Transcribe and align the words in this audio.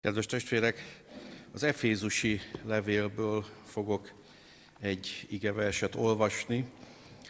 Kedves 0.00 0.26
testvérek, 0.26 1.02
az 1.52 1.62
Efézusi 1.62 2.40
levélből 2.64 3.44
fogok 3.64 4.12
egy 4.80 5.26
igeverset 5.28 5.94
olvasni, 5.94 6.64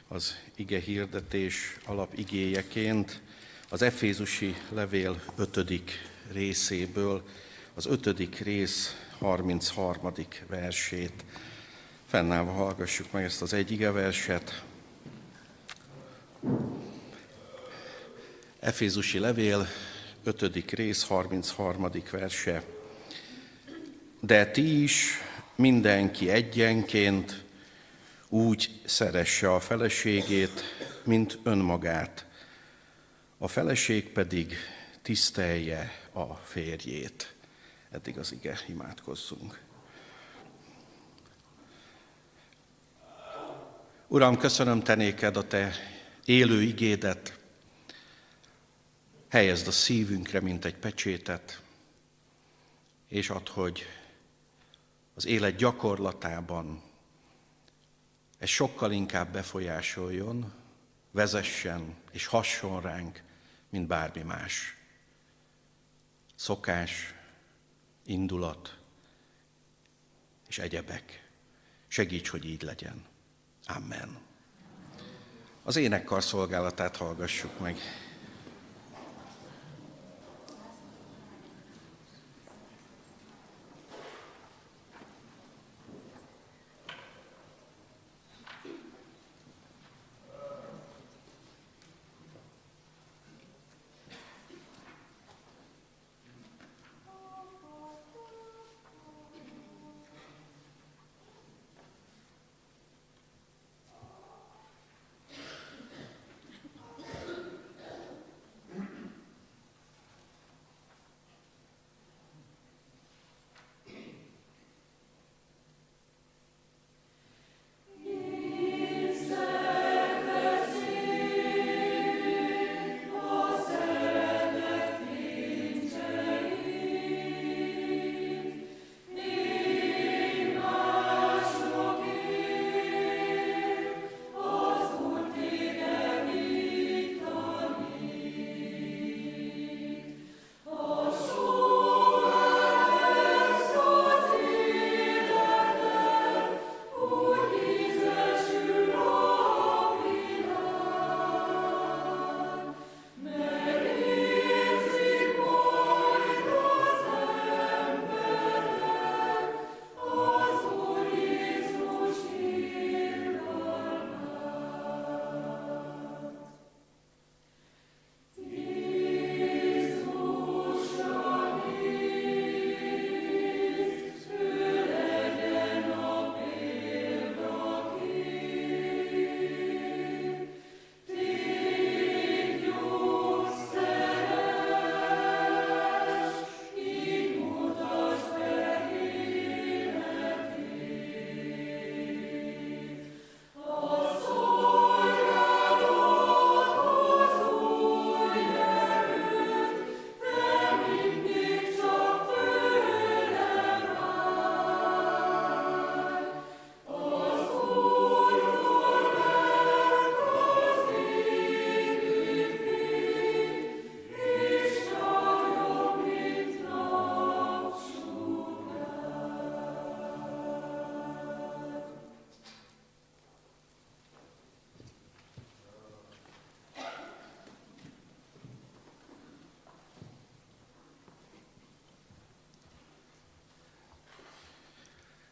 az 0.08 0.34
ige 0.56 0.80
hirdetés 0.80 1.76
alap 1.84 2.18
igéjeként, 2.18 3.22
az 3.68 3.82
Efézusi 3.82 4.54
levél 4.68 5.22
ötödik 5.36 5.92
részéből, 6.32 7.22
az 7.74 7.86
ötödik 7.86 8.38
rész 8.38 8.96
33. 9.18 10.12
versét. 10.46 11.24
Fennállva 12.06 12.52
hallgassuk 12.52 13.12
meg 13.12 13.24
ezt 13.24 13.42
az 13.42 13.52
egy 13.52 13.70
igeverset. 13.70 14.64
Efézusi 18.60 19.18
levél 19.18 19.66
5. 20.24 20.70
rész, 20.70 21.02
33. 21.04 21.90
verse. 22.10 22.62
De 24.20 24.46
ti 24.46 24.82
is 24.82 25.18
mindenki 25.54 26.30
egyenként 26.30 27.44
úgy 28.28 28.80
szeresse 28.84 29.54
a 29.54 29.60
feleségét, 29.60 30.62
mint 31.04 31.38
önmagát. 31.42 32.26
A 33.38 33.48
feleség 33.48 34.12
pedig 34.12 34.54
tisztelje 35.02 35.92
a 36.12 36.34
férjét. 36.34 37.34
Eddig 37.90 38.18
az 38.18 38.32
ige, 38.32 38.58
imádkozzunk. 38.68 39.60
Uram, 44.08 44.38
köszönöm 44.38 44.82
te 44.82 44.94
néked 44.94 45.36
a 45.36 45.46
te 45.46 45.72
élő 46.24 46.62
igédet, 46.62 47.37
helyezd 49.28 49.66
a 49.66 49.70
szívünkre, 49.70 50.40
mint 50.40 50.64
egy 50.64 50.76
pecsétet, 50.76 51.62
és 53.08 53.30
add, 53.30 53.48
hogy 53.50 53.82
az 55.14 55.26
élet 55.26 55.56
gyakorlatában 55.56 56.82
ez 58.38 58.48
sokkal 58.48 58.92
inkább 58.92 59.32
befolyásoljon, 59.32 60.52
vezessen 61.10 61.96
és 62.10 62.26
hasson 62.26 62.80
ránk, 62.80 63.22
mint 63.70 63.86
bármi 63.86 64.22
más. 64.22 64.76
Szokás, 66.34 67.14
indulat 68.04 68.78
és 70.48 70.58
egyebek. 70.58 71.26
Segíts, 71.86 72.28
hogy 72.28 72.44
így 72.44 72.62
legyen. 72.62 73.04
Amen. 73.66 74.18
Az 75.62 75.76
énekkar 75.76 76.22
szolgálatát 76.22 76.96
hallgassuk 76.96 77.58
meg. 77.58 77.78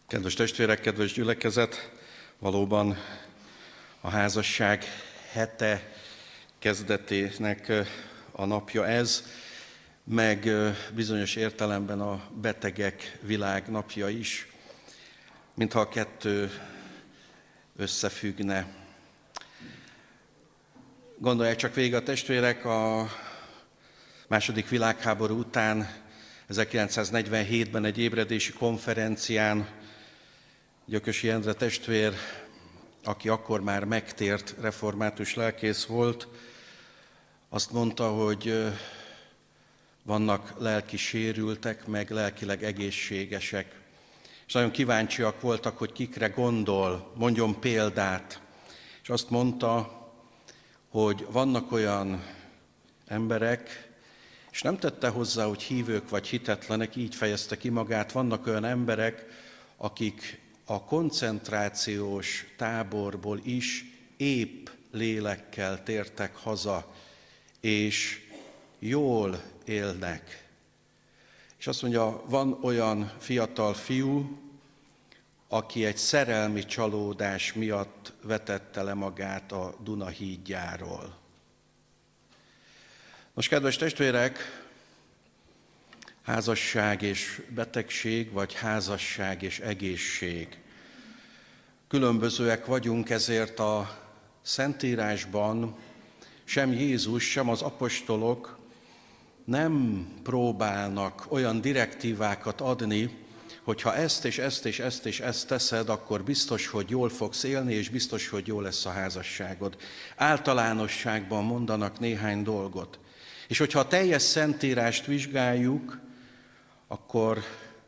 Kedves 0.09 0.35
testvérek, 0.35 0.81
kedves 0.81 1.13
gyülekezet, 1.13 1.91
valóban 2.39 2.97
a 4.01 4.11
házasság 4.11 4.85
hete 5.33 5.93
kezdetének 6.59 7.73
a 8.33 8.45
napja 8.45 8.87
ez, 8.87 9.25
meg 10.05 10.51
bizonyos 10.95 11.37
értelemben 11.37 12.01
a 12.01 12.31
betegek 12.41 13.19
világ 13.21 13.71
napja 13.71 14.09
is, 14.09 14.47
mintha 15.55 15.81
a 15.81 15.89
kettő 15.89 16.51
összefüggne. 17.77 18.67
Gondolják 21.19 21.57
csak 21.57 21.75
végig 21.75 21.95
a 21.95 22.03
testvérek, 22.03 22.65
a 22.65 23.11
második 24.27 24.69
világháború 24.69 25.39
után 25.39 25.89
1947-ben 26.49 27.85
egy 27.85 27.99
ébredési 27.99 28.53
konferencián 28.53 29.76
Gyökösi 30.89 31.29
Endre 31.31 31.53
testvér, 31.53 32.15
aki 33.05 33.29
akkor 33.29 33.61
már 33.61 33.85
megtért 33.85 34.55
református 34.61 35.35
lelkész 35.35 35.85
volt, 35.85 36.29
azt 37.49 37.73
mondta, 37.73 38.09
hogy 38.09 38.73
vannak 40.03 40.55
lelki 40.59 40.97
sérültek, 40.97 41.87
meg 41.87 42.11
lelkileg 42.11 42.65
egészségesek. 42.65 43.81
És 44.47 44.53
nagyon 44.53 44.71
kíváncsiak 44.71 45.41
voltak, 45.41 45.79
hogy 45.79 45.93
kikre 45.93 46.29
gondol, 46.29 47.13
mondjon 47.15 47.61
példát. 47.61 48.41
És 49.03 49.09
azt 49.09 49.31
mondta, 49.31 50.01
hogy 50.89 51.27
vannak 51.31 51.73
olyan 51.73 52.25
emberek, 53.07 53.91
És 54.51 54.63
nem 54.63 54.79
tette 54.79 55.09
hozzá, 55.09 55.45
hogy 55.45 55.63
hívők 55.63 56.09
vagy 56.09 56.27
hitetlenek, 56.27 56.97
így 56.97 57.15
fejezte 57.15 57.57
ki 57.57 57.69
magát. 57.69 58.13
Vannak 58.13 58.47
olyan 58.47 58.65
emberek, 58.65 59.27
akik 59.77 60.45
a 60.67 60.85
koncentrációs 60.85 62.47
táborból 62.57 63.41
is 63.45 63.85
épp 64.17 64.69
lélekkel 64.91 65.83
tértek 65.83 66.37
haza, 66.37 66.95
és 67.61 68.21
jól 68.79 69.43
élnek. 69.65 70.49
És 71.59 71.67
azt 71.67 71.83
mondja, 71.83 72.23
van 72.27 72.59
olyan 72.63 73.13
fiatal 73.19 73.75
fiú, 73.75 74.39
aki 75.49 75.85
egy 75.85 75.97
szerelmi 75.97 76.65
csalódás 76.65 77.53
miatt 77.53 78.13
vetette 78.23 78.83
le 78.83 78.95
magát 78.95 79.53
a 79.53 79.75
Duna 79.83 80.07
hídjáról. 80.07 81.17
Most, 83.33 83.49
kedves 83.49 83.77
testvérek, 83.77 84.66
házasság 86.27 87.03
és 87.03 87.43
betegség, 87.49 88.33
vagy 88.33 88.55
házasság 88.55 89.43
és 89.43 89.59
egészség. 89.59 90.49
Különbözőek 91.89 92.67
vagyunk, 92.67 93.11
ezért 93.11 93.59
a 93.59 93.99
Szentírásban 94.43 95.77
sem 96.45 96.73
Jézus, 96.73 97.31
sem 97.31 97.49
az 97.49 97.63
apostolok 97.63 98.59
nem 99.45 100.07
próbálnak 100.23 101.27
olyan 101.29 101.61
direktívákat 101.61 102.61
adni, 102.61 103.17
hogy 103.63 103.83
ha 103.83 103.95
ezt 103.95 104.25
és 104.25 104.39
ezt 104.39 104.67
és 104.67 104.79
ezt 104.79 105.07
és 105.07 105.21
ezt 105.21 105.47
teszed, 105.47 105.89
akkor 105.89 106.23
biztos, 106.23 106.67
hogy 106.67 106.91
jól 106.91 107.09
fogsz 107.09 107.43
élni, 107.43 107.75
és 107.75 107.89
biztos, 107.89 108.29
hogy 108.29 108.47
jó 108.47 108.61
lesz 108.61 108.87
a 108.87 108.91
házasságod. 108.91 109.77
Általánosságban 110.17 111.45
mondanak 111.45 111.99
néhány 112.01 112.43
dolgot. 112.43 112.99
És 113.49 113.59
hogyha 113.59 113.79
a 113.79 113.89
teljes 113.89 114.23
szentírást 114.23 115.07
vizsgáljuk, 115.07 116.05
akkor 116.87 117.39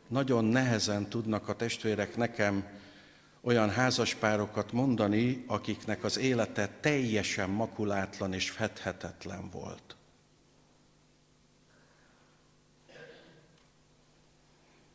nagyon 0.07 0.45
nehezen 0.45 1.09
tudnak 1.09 1.47
a 1.47 1.55
testvérek 1.55 2.15
nekem 2.15 2.65
olyan 3.41 3.69
házaspárokat 3.69 4.71
mondani, 4.71 5.43
akiknek 5.47 6.03
az 6.03 6.17
élete 6.17 6.67
teljesen 6.67 7.49
makulátlan 7.49 8.33
és 8.33 8.49
fedhetetlen 8.49 9.49
volt. 9.49 9.95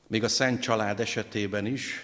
Még 0.06 0.25
a 0.25 0.29
Szent 0.29 0.61
Család 0.61 1.01
esetében 1.01 1.67
is 1.67 2.01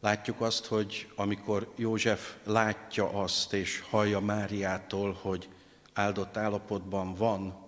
látjuk 0.00 0.40
azt, 0.40 0.66
hogy 0.66 1.12
amikor 1.14 1.72
József 1.76 2.34
látja 2.44 3.10
azt 3.10 3.52
és 3.52 3.80
hallja 3.80 4.20
Máriától, 4.20 5.12
hogy 5.12 5.48
áldott 5.92 6.36
állapotban 6.36 7.14
van, 7.14 7.66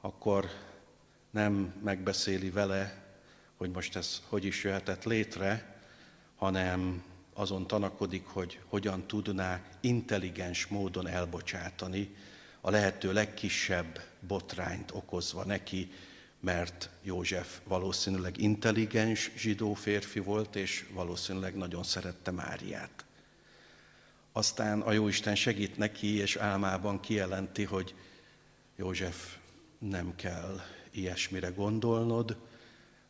akkor 0.00 0.50
nem 1.30 1.74
megbeszéli 1.82 2.50
vele, 2.50 3.06
hogy 3.56 3.70
most 3.70 3.96
ez 3.96 4.22
hogy 4.28 4.44
is 4.44 4.64
jöhetett 4.64 5.04
létre, 5.04 5.80
hanem 6.36 7.02
azon 7.32 7.66
tanakodik, 7.66 8.26
hogy 8.26 8.60
hogyan 8.66 9.06
tudná 9.06 9.60
intelligens 9.80 10.66
módon 10.66 11.06
elbocsátani 11.06 12.14
a 12.60 12.70
lehető 12.70 13.12
legkisebb 13.12 14.00
botrányt 14.20 14.90
okozva 14.90 15.44
neki, 15.44 15.92
mert 16.40 16.90
József 17.02 17.60
valószínűleg 17.64 18.38
intelligens 18.38 19.30
zsidó 19.36 19.74
férfi 19.74 20.18
volt, 20.18 20.56
és 20.56 20.86
valószínűleg 20.92 21.56
nagyon 21.56 21.82
szerette 21.82 22.30
Máriát. 22.30 23.04
Aztán 24.32 24.80
a 24.80 24.92
Jóisten 24.92 25.34
segít 25.34 25.76
neki, 25.76 26.16
és 26.16 26.36
álmában 26.36 27.00
kijelenti, 27.00 27.64
hogy 27.64 27.94
József 28.76 29.36
nem 29.78 30.14
kell 30.16 30.60
ilyesmire 30.90 31.48
gondolnod, 31.48 32.36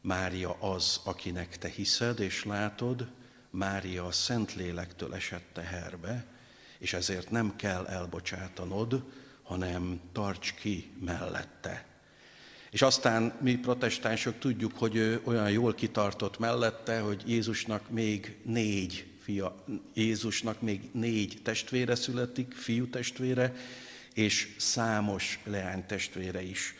Mária 0.01 0.57
az, 0.61 1.01
akinek 1.05 1.59
te 1.59 1.69
hiszed 1.69 2.21
és 2.21 2.45
látod, 2.45 3.07
Mária 3.51 4.07
a 4.07 4.13
Szentlélektől 4.13 5.15
esett 5.15 5.47
teherbe, 5.53 6.27
és 6.79 6.93
ezért 6.93 7.31
nem 7.31 7.57
kell 7.57 7.87
elbocsátanod, 7.87 9.03
hanem 9.43 10.01
tarts 10.13 10.55
ki 10.55 10.91
mellette. 11.01 11.87
És 12.71 12.83
aztán 12.83 13.39
mi 13.41 13.57
protestánsok 13.57 14.39
tudjuk, 14.39 14.73
hogy 14.79 14.97
ő 14.97 15.21
olyan 15.25 15.51
jól 15.51 15.75
kitartott 15.75 16.39
mellette, 16.39 17.01
hogy 17.01 17.23
Jézusnak 17.27 17.91
még 17.91 18.37
négy 18.43 19.07
fia, 19.21 19.65
Jézusnak 19.95 20.61
még 20.61 20.81
négy 20.93 21.41
testvére 21.43 21.95
születik, 21.95 22.53
fiú 22.53 22.89
testvére, 22.89 23.55
és 24.15 24.55
számos 24.59 25.39
leány 25.45 25.87
testvére 25.87 26.43
is. 26.43 26.75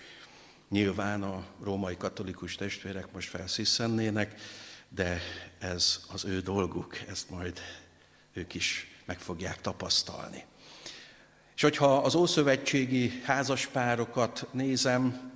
Nyilván 0.69 1.23
a 1.23 1.45
római 1.63 1.97
katolikus 1.97 2.55
testvérek 2.55 3.13
most 3.13 3.29
felsziszennének, 3.29 4.41
de 4.89 5.21
ez 5.59 6.01
az 6.13 6.25
ő 6.25 6.41
dolguk, 6.41 6.97
ezt 7.09 7.31
majd 7.31 7.61
ők 8.33 8.55
is 8.55 8.87
meg 9.05 9.19
fogják 9.19 9.61
tapasztalni. 9.61 10.45
És 11.55 11.63
hogyha 11.63 11.97
az 11.97 12.15
ószövetségi 12.15 13.21
házaspárokat 13.25 14.47
nézem, 14.53 15.33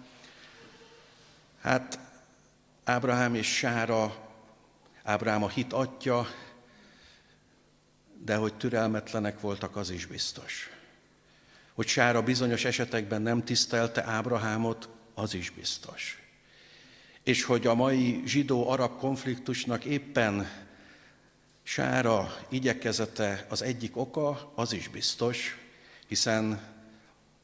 hát 1.60 1.98
Ábrahám 2.84 3.34
és 3.34 3.56
Sára, 3.56 4.30
Ábrahám 5.02 5.42
a 5.42 5.48
hit 5.48 5.72
atya, 5.72 6.26
de 8.24 8.36
hogy 8.36 8.54
türelmetlenek 8.54 9.40
voltak, 9.40 9.76
az 9.76 9.90
is 9.90 10.06
biztos. 10.06 10.70
Hogy 11.74 11.86
Sára 11.86 12.22
bizonyos 12.22 12.64
esetekben 12.64 13.22
nem 13.22 13.44
tisztelte 13.44 14.04
Ábrahámot, 14.04 14.88
az 15.14 15.34
is 15.34 15.50
biztos. 15.50 16.22
És 17.22 17.44
hogy 17.44 17.66
a 17.66 17.74
mai 17.74 18.22
zsidó-arab 18.26 18.98
konfliktusnak 18.98 19.84
éppen 19.84 20.48
Sára 21.62 22.36
igyekezete 22.48 23.46
az 23.48 23.62
egyik 23.62 23.96
oka, 23.96 24.52
az 24.54 24.72
is 24.72 24.88
biztos, 24.88 25.56
hiszen 26.06 26.60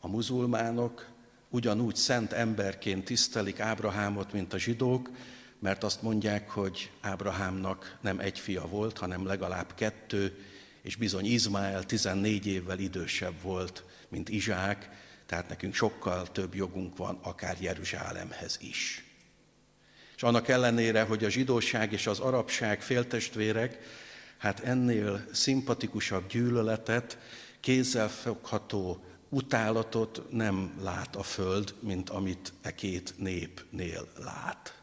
a 0.01 0.09
muzulmánok 0.09 1.07
ugyanúgy 1.49 1.97
szent 1.97 2.33
emberként 2.33 3.05
tisztelik 3.05 3.61
Ábrahámot, 3.61 4.33
mint 4.33 4.53
a 4.53 4.59
zsidók, 4.59 5.11
mert 5.59 5.85
azt 5.85 6.03
mondják, 6.03 6.51
hogy 6.51 6.91
Ábrahámnak 7.01 7.99
nem 8.01 8.19
egy 8.19 8.39
fia 8.39 8.67
volt, 8.67 8.99
hanem 8.99 9.27
legalább 9.27 9.75
kettő, 9.75 10.45
és 10.83 10.97
bizony 10.97 11.25
Izmael 11.25 11.85
14 11.85 12.47
évvel 12.47 12.79
idősebb 12.79 13.43
volt, 13.43 13.85
mint 14.09 14.29
Izsák, 14.29 14.91
tehát 15.29 15.49
nekünk 15.49 15.75
sokkal 15.75 16.33
több 16.33 16.55
jogunk 16.55 16.97
van, 16.97 17.19
akár 17.23 17.57
Jeruzsálemhez 17.61 18.59
is. 18.61 19.05
És 20.17 20.23
annak 20.23 20.49
ellenére, 20.49 21.03
hogy 21.03 21.25
a 21.25 21.29
zsidóság 21.29 21.93
és 21.93 22.07
az 22.07 22.19
arabság 22.19 22.83
féltestvérek, 22.83 23.79
hát 24.39 24.61
ennél 24.61 25.25
szimpatikusabb 25.33 26.29
gyűlöletet, 26.29 27.19
kézzelfogható 27.61 29.05
utálatot 29.29 30.23
nem 30.31 30.79
lát 30.81 31.17
a 31.17 31.23
föld, 31.23 31.75
mint 31.81 32.11
amit 32.11 32.53
e 32.63 32.75
két 32.75 33.15
népnél 33.19 34.09
lát. 34.17 34.83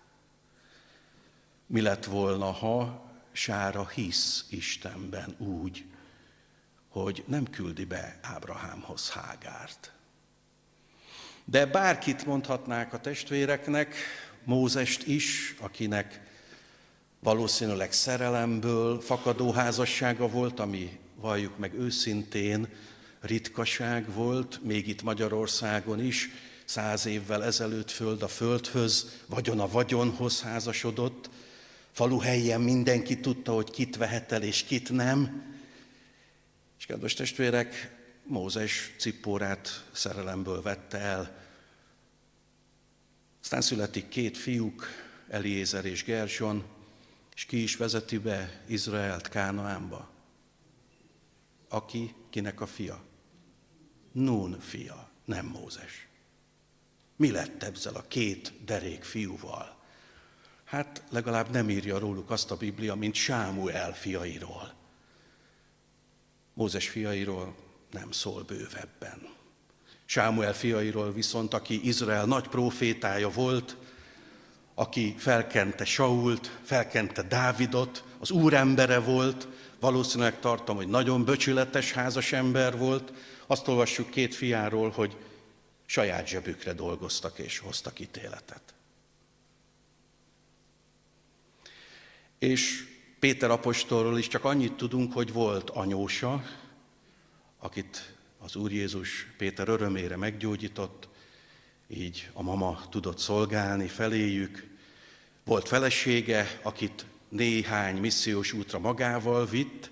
Mi 1.67 1.81
lett 1.81 2.05
volna, 2.05 2.51
ha 2.51 3.05
Sára 3.31 3.87
hisz 3.87 4.45
Istenben 4.49 5.35
úgy, 5.37 5.85
hogy 6.89 7.23
nem 7.27 7.49
küldi 7.49 7.85
be 7.85 8.19
Ábrahámhoz 8.21 9.09
Hágárt. 9.09 9.93
De 11.45 11.65
bárkit 11.65 12.25
mondhatnák 12.25 12.93
a 12.93 12.99
testvéreknek, 12.99 13.95
Mózest 14.43 15.07
is, 15.07 15.55
akinek 15.59 16.21
valószínűleg 17.19 17.91
szerelemből 17.91 19.01
fakadó 19.01 19.51
házassága 19.51 20.27
volt, 20.27 20.59
ami 20.59 20.99
valljuk 21.15 21.57
meg 21.57 21.73
őszintén, 21.73 22.67
ritkaság 23.19 24.13
volt, 24.13 24.59
még 24.63 24.87
itt 24.87 25.03
Magyarországon 25.03 26.03
is, 26.03 26.29
száz 26.65 27.05
évvel 27.05 27.43
ezelőtt 27.43 27.91
föld 27.91 28.21
a 28.21 28.27
földhöz, 28.27 29.21
vagyon 29.25 29.59
a 29.59 29.67
vagyonhoz 29.67 30.41
házasodott, 30.41 31.29
falu 31.91 32.19
helyen 32.19 32.61
mindenki 32.61 33.19
tudta, 33.19 33.51
hogy 33.51 33.71
kit 33.71 33.97
vehet 33.97 34.31
el 34.31 34.43
és 34.43 34.63
kit 34.63 34.91
nem. 34.91 35.43
És 36.79 36.85
kedves 36.85 37.13
testvérek, 37.13 37.94
Mózes 38.27 38.93
cippórát 38.97 39.89
szerelemből 39.91 40.61
vette 40.61 40.97
el. 40.97 41.43
Aztán 43.41 43.61
születik 43.61 44.07
két 44.07 44.37
fiúk, 44.37 44.87
Eliézer 45.27 45.85
és 45.85 46.03
Gerson, 46.03 46.63
és 47.35 47.45
ki 47.45 47.63
is 47.63 47.75
vezeti 47.75 48.17
be 48.17 48.63
Izraelt 48.67 49.29
Kánaánba? 49.29 50.09
Aki, 51.69 52.15
kinek 52.29 52.61
a 52.61 52.65
fia? 52.65 53.03
Nun 54.11 54.59
fia, 54.59 55.09
nem 55.25 55.45
Mózes. 55.45 56.07
Mi 57.15 57.31
lett 57.31 57.63
ezzel 57.63 57.95
a 57.95 58.07
két 58.07 58.53
derék 58.63 59.03
fiúval? 59.03 59.79
Hát 60.63 61.03
legalább 61.09 61.49
nem 61.49 61.69
írja 61.69 61.99
róluk 61.99 62.29
azt 62.29 62.51
a 62.51 62.57
Biblia, 62.57 62.95
mint 62.95 63.15
Sámuel 63.15 63.93
fiairól. 63.93 64.73
Mózes 66.53 66.89
fiairól 66.89 67.64
nem 67.95 68.11
szól 68.11 68.43
bővebben. 68.43 69.33
Sámuel 70.05 70.53
fiairól 70.53 71.11
viszont, 71.11 71.53
aki 71.53 71.87
Izrael 71.87 72.25
nagy 72.25 72.47
profétája 72.47 73.29
volt, 73.29 73.77
aki 74.73 75.15
felkente 75.17 75.85
Sault, 75.85 76.59
felkente 76.63 77.21
Dávidot, 77.21 78.03
az 78.19 78.31
úrembere 78.31 78.99
volt, 78.99 79.47
valószínűleg 79.79 80.39
tartom, 80.39 80.75
hogy 80.75 80.87
nagyon 80.87 81.25
böcsületes 81.25 81.91
házas 81.91 82.31
ember 82.31 82.77
volt. 82.77 83.13
Azt 83.47 83.67
olvassuk 83.67 84.09
két 84.09 84.35
fiáról, 84.35 84.89
hogy 84.89 85.17
saját 85.85 86.27
zsebükre 86.27 86.73
dolgoztak 86.73 87.39
és 87.39 87.59
hoztak 87.59 87.99
ítéletet. 87.99 88.61
És 92.39 92.87
Péter 93.19 93.49
apostolról 93.49 94.17
is 94.17 94.27
csak 94.27 94.43
annyit 94.43 94.73
tudunk, 94.73 95.13
hogy 95.13 95.33
volt 95.33 95.69
anyósa, 95.69 96.43
akit 97.65 98.13
az 98.39 98.55
Úr 98.55 98.71
Jézus 98.71 99.27
Péter 99.37 99.67
örömére 99.67 100.15
meggyógyított, 100.15 101.07
így 101.87 102.29
a 102.33 102.41
mama 102.41 102.87
tudott 102.89 103.17
szolgálni 103.17 103.87
feléjük. 103.87 104.67
Volt 105.43 105.67
felesége, 105.67 106.59
akit 106.61 107.05
néhány 107.29 107.97
missziós 107.97 108.53
útra 108.53 108.79
magával 108.79 109.45
vitt, 109.45 109.91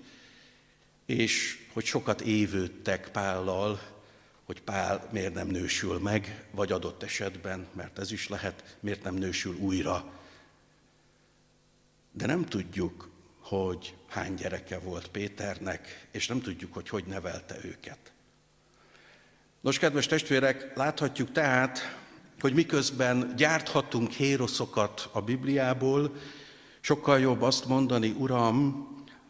és 1.06 1.66
hogy 1.74 1.86
sokat 1.86 2.22
évődtek 2.22 3.10
Pállal, 3.12 3.82
hogy 4.44 4.62
Pál 4.62 5.10
miért 5.12 5.34
nem 5.34 5.48
nősül 5.48 6.00
meg, 6.00 6.46
vagy 6.52 6.72
adott 6.72 7.04
esetben, 7.04 7.68
mert 7.72 8.00
ez 8.00 8.12
is 8.12 8.28
lehet, 8.28 8.78
miért 8.80 9.04
nem 9.04 9.16
nősül 9.16 9.56
újra. 9.56 10.14
De 12.12 12.26
nem 12.26 12.46
tudjuk, 12.46 13.10
hogy 13.40 13.96
hány 14.14 14.34
gyereke 14.34 14.80
volt 14.80 15.08
Péternek, 15.08 16.08
és 16.12 16.28
nem 16.28 16.42
tudjuk, 16.42 16.74
hogy 16.74 16.90
hogy 16.90 17.04
nevelte 17.06 17.56
őket. 17.64 18.12
Nos, 19.62 19.80
kedves 19.80 20.06
testvérek, 20.06 20.76
láthatjuk 20.76 21.32
tehát, 21.32 21.98
hogy 22.40 22.54
miközben 22.54 23.34
gyárthatunk 23.36 24.12
héroszokat 24.12 25.10
a 25.12 25.22
Bibliából, 25.22 26.16
sokkal 26.80 27.20
jobb 27.20 27.42
azt 27.42 27.66
mondani, 27.66 28.10
Uram, 28.10 28.88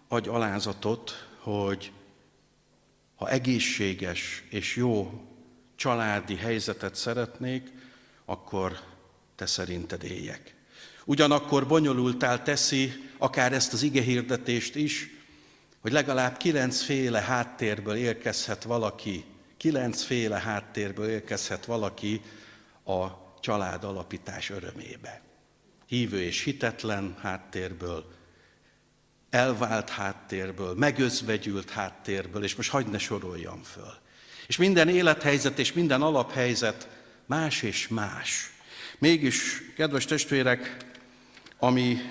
adj 0.07 0.29
alázatot, 0.29 1.29
hogy 1.39 1.91
ha 3.15 3.29
egészséges 3.29 4.43
és 4.49 4.75
jó 4.75 5.23
családi 5.75 6.35
helyzetet 6.35 6.95
szeretnék, 6.95 7.71
akkor 8.25 8.79
te 9.35 9.45
szerinted 9.45 10.03
éljek. 10.03 10.55
Ugyanakkor 11.05 11.67
bonyolultál 11.67 12.43
teszi 12.43 12.93
akár 13.17 13.53
ezt 13.53 13.73
az 13.73 13.83
igehirdetést 13.83 14.75
is, 14.75 15.09
hogy 15.79 15.91
legalább 15.91 16.37
kilencféle 16.37 17.21
háttérből 17.21 17.95
érkezhet 17.95 18.63
valaki, 18.63 19.25
kilencféle 19.57 20.39
háttérből 20.39 21.09
érkezhet 21.09 21.65
valaki 21.65 22.21
a 22.85 23.07
család 23.39 23.83
alapítás 23.83 24.49
örömébe. 24.49 25.21
Hívő 25.87 26.21
és 26.21 26.43
hitetlen 26.43 27.15
háttérből, 27.21 28.05
elvált 29.29 29.89
háttérből, 29.89 30.73
megözvegyült 30.73 31.69
háttérből, 31.69 32.43
és 32.43 32.55
most 32.55 32.69
hagyd 32.69 32.89
ne 32.89 32.97
soroljam 32.97 33.63
föl. 33.63 33.93
És 34.47 34.57
minden 34.57 34.89
élethelyzet 34.89 35.59
és 35.59 35.73
minden 35.73 36.01
alaphelyzet 36.01 36.89
más 37.25 37.61
és 37.61 37.87
más. 37.87 38.51
Mégis, 38.99 39.61
kedves 39.75 40.05
testvérek, 40.05 40.77
ami 41.63 42.01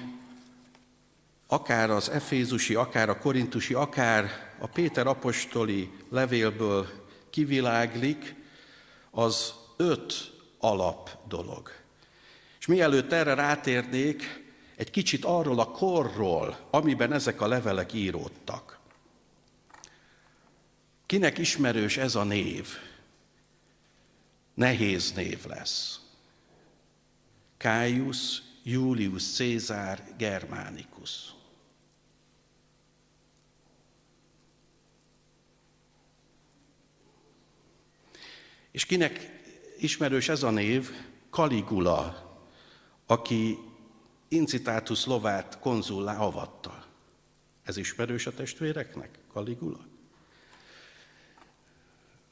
akár 1.46 1.90
az 1.90 2.08
Efézusi, 2.08 2.74
akár 2.74 3.08
a 3.08 3.18
Korintusi, 3.18 3.74
akár 3.74 4.30
a 4.58 4.66
Péter 4.66 5.06
apostoli 5.06 5.90
levélből 6.10 6.88
kiviláglik, 7.30 8.34
az 9.10 9.54
öt 9.76 10.32
alap 10.58 11.18
dolog. 11.28 11.70
És 12.58 12.66
mielőtt 12.66 13.12
erre 13.12 13.34
rátérnék, 13.34 14.44
egy 14.76 14.90
kicsit 14.90 15.24
arról 15.24 15.60
a 15.60 15.70
korról, 15.70 16.58
amiben 16.70 17.12
ezek 17.12 17.40
a 17.40 17.46
levelek 17.46 17.92
íródtak. 17.92 18.78
Kinek 21.06 21.38
ismerős 21.38 21.96
ez 21.96 22.14
a 22.14 22.24
név? 22.24 22.68
Nehéz 24.54 25.12
név 25.12 25.46
lesz. 25.46 26.00
Caius 27.58 28.42
Julius 28.62 29.32
Caesar 29.32 30.02
Germanicus. 30.16 31.34
És 38.70 38.86
kinek 38.86 39.42
ismerős 39.78 40.28
ez 40.28 40.42
a 40.42 40.50
név? 40.50 40.90
Caligula, 41.30 42.30
aki 43.06 43.58
Incitatus 44.28 45.06
Lovát 45.06 45.58
konzullá 45.58 46.18
avatta. 46.18 46.86
Ez 47.62 47.76
ismerős 47.76 48.26
a 48.26 48.34
testvéreknek? 48.34 49.18
Caligula? 49.32 49.86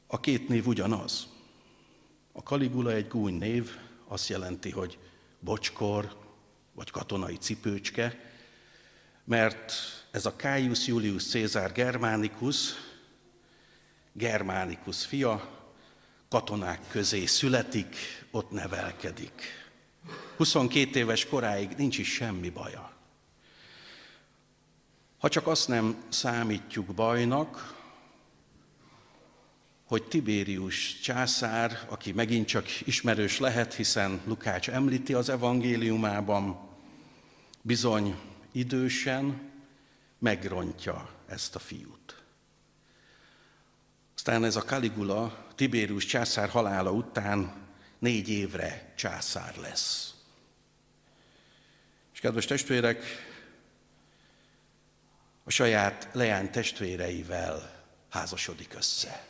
A 0.07 0.19
két 0.19 0.47
név 0.47 0.67
ugyanaz. 0.67 1.27
A 2.31 2.39
Caligula 2.39 2.91
egy 2.91 3.07
gúny 3.07 3.33
név, 3.33 3.71
azt 4.07 4.29
jelenti, 4.29 4.69
hogy 4.69 4.97
bocskor, 5.41 6.17
vagy 6.73 6.91
katonai 6.91 7.35
cipőcske, 7.35 8.19
mert 9.23 9.73
ez 10.11 10.25
a 10.25 10.35
Caius 10.35 10.87
Julius 10.87 11.29
Caesar 11.29 11.71
Germanicus, 11.71 12.73
Germanicus 14.13 15.05
fia, 15.05 15.59
katonák 16.29 16.79
közé 16.87 17.25
születik, 17.25 17.95
ott 18.31 18.51
nevelkedik. 18.51 19.41
22 20.37 20.99
éves 20.99 21.25
koráig 21.25 21.69
nincs 21.77 21.97
is 21.97 22.13
semmi 22.13 22.49
baja. 22.49 22.91
Ha 25.19 25.29
csak 25.29 25.47
azt 25.47 25.67
nem 25.67 26.03
számítjuk 26.09 26.85
bajnak, 26.85 27.80
hogy 29.91 30.03
Tibérius 30.03 30.99
császár, 30.99 31.85
aki 31.89 32.11
megint 32.11 32.47
csak 32.47 32.87
ismerős 32.87 33.39
lehet, 33.39 33.73
hiszen 33.73 34.21
Lukács 34.25 34.69
említi 34.69 35.13
az 35.13 35.29
evangéliumában, 35.29 36.69
bizony 37.61 38.19
idősen 38.51 39.51
megrontja 40.19 41.09
ezt 41.27 41.55
a 41.55 41.59
fiút. 41.59 42.23
Aztán 44.15 44.43
ez 44.43 44.55
a 44.55 44.61
Caligula 44.61 45.47
Tibérius 45.55 46.05
császár 46.05 46.49
halála 46.49 46.91
után 46.91 47.67
négy 47.99 48.29
évre 48.29 48.93
császár 48.95 49.57
lesz. 49.57 50.13
És 52.13 52.19
kedves 52.19 52.45
testvérek, 52.45 53.03
a 55.43 55.49
saját 55.49 56.09
leány 56.11 56.49
testvéreivel 56.49 57.83
házasodik 58.09 58.73
össze. 58.77 59.29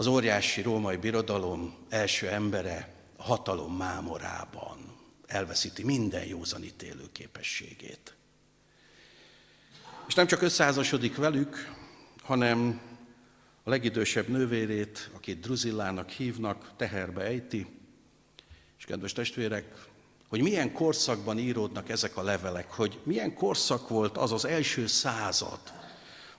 Az 0.00 0.06
óriási 0.06 0.62
római 0.62 0.96
birodalom 0.96 1.74
első 1.88 2.28
embere 2.28 2.92
a 3.16 3.22
hatalom 3.22 3.76
mámorában 3.76 4.78
elveszíti 5.26 5.84
minden 5.84 6.24
józanítélő 6.24 7.08
képességét. 7.12 8.14
És 10.08 10.14
nem 10.14 10.26
csak 10.26 10.42
összeházasodik 10.42 11.16
velük, 11.16 11.72
hanem 12.22 12.80
a 13.62 13.70
legidősebb 13.70 14.28
nővérét, 14.28 15.10
akit 15.14 15.40
Druzillának 15.40 16.08
hívnak, 16.08 16.72
teherbe 16.76 17.22
ejti. 17.22 17.66
És 18.78 18.84
kedves 18.84 19.12
testvérek, 19.12 19.86
hogy 20.28 20.42
milyen 20.42 20.72
korszakban 20.72 21.38
íródnak 21.38 21.88
ezek 21.88 22.16
a 22.16 22.22
levelek, 22.22 22.70
hogy 22.70 22.98
milyen 23.02 23.34
korszak 23.34 23.88
volt 23.88 24.16
az 24.16 24.32
az 24.32 24.44
első 24.44 24.86
század, 24.86 25.60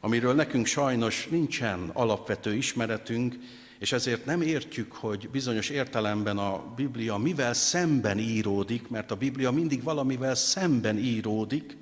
amiről 0.02 0.34
nekünk 0.34 0.66
sajnos 0.66 1.28
nincsen 1.28 1.90
alapvető 1.94 2.56
ismeretünk, 2.56 3.36
és 3.80 3.92
ezért 3.92 4.26
nem 4.26 4.42
értjük, 4.42 4.92
hogy 4.92 5.30
bizonyos 5.30 5.70
értelemben 5.70 6.38
a 6.38 6.74
Biblia 6.76 7.18
mivel 7.18 7.54
szemben 7.54 8.20
íródik, 8.20 8.90
mert 8.90 9.12
a 9.12 9.16
Biblia 9.16 9.52
mindig 9.52 9.84
valamivel 9.84 10.36
szemben 10.36 10.98
íródik. 10.98 11.78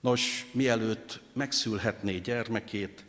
Nos, 0.00 0.46
mielőtt 0.52 1.20
megszülhetné 1.32 2.18
gyermekét, 2.18 3.04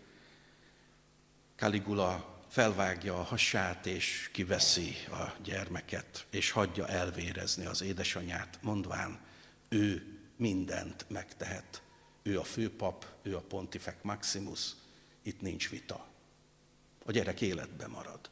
Caligula 1.56 2.42
felvágja 2.50 3.20
a 3.20 3.24
hasát, 3.24 3.86
és 3.86 4.30
kiveszi 4.34 4.96
a 5.12 5.36
gyermeket, 5.44 6.26
és 6.30 6.52
hagyja 6.52 6.88
elvérezni 6.88 7.66
az 7.66 7.82
édesanyát, 7.82 8.60
mondván, 8.62 9.20
ő 9.70 10.04
mindent 10.38 11.06
megtehet. 11.08 11.82
Ő 12.28 12.40
a 12.40 12.44
főpap, 12.44 13.06
ő 13.22 13.36
a 13.36 13.42
pontifex 13.42 13.98
maximus, 14.02 14.72
itt 15.22 15.42
nincs 15.42 15.70
vita. 15.70 16.08
A 17.06 17.12
gyerek 17.12 17.42
életbe 17.42 17.88
marad. 17.88 18.30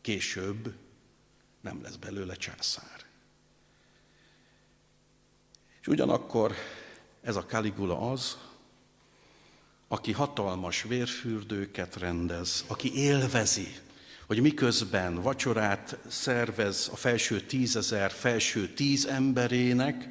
Később 0.00 0.74
nem 1.60 1.82
lesz 1.82 1.96
belőle 1.96 2.34
császár. 2.34 3.04
És 5.80 5.86
ugyanakkor 5.86 6.54
ez 7.22 7.36
a 7.36 7.44
Caligula 7.44 8.10
az, 8.10 8.38
aki 9.88 10.12
hatalmas 10.12 10.82
vérfürdőket 10.82 11.96
rendez, 11.96 12.64
aki 12.66 12.94
élvezi, 12.94 13.76
hogy 14.26 14.40
miközben 14.40 15.22
vacsorát 15.22 15.98
szervez 16.08 16.88
a 16.92 16.96
felső 16.96 17.40
tízezer, 17.40 18.10
felső 18.10 18.72
tíz 18.72 19.06
emberének, 19.06 20.08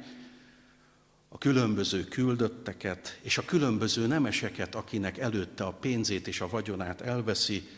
a 1.32 1.38
különböző 1.38 2.04
küldötteket 2.04 3.18
és 3.22 3.38
a 3.38 3.44
különböző 3.44 4.06
nemeseket, 4.06 4.74
akinek 4.74 5.18
előtte 5.18 5.64
a 5.64 5.72
pénzét 5.72 6.28
és 6.28 6.40
a 6.40 6.48
vagyonát 6.48 7.00
elveszi, 7.00 7.68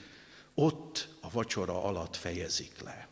ott 0.54 1.08
a 1.20 1.30
vacsora 1.30 1.84
alatt 1.84 2.16
fejezik 2.16 2.72
le. 2.84 3.08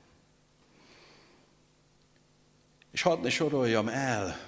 És 2.90 3.02
hadd 3.02 3.20
ne 3.20 3.30
soroljam 3.30 3.88
el 3.88 4.40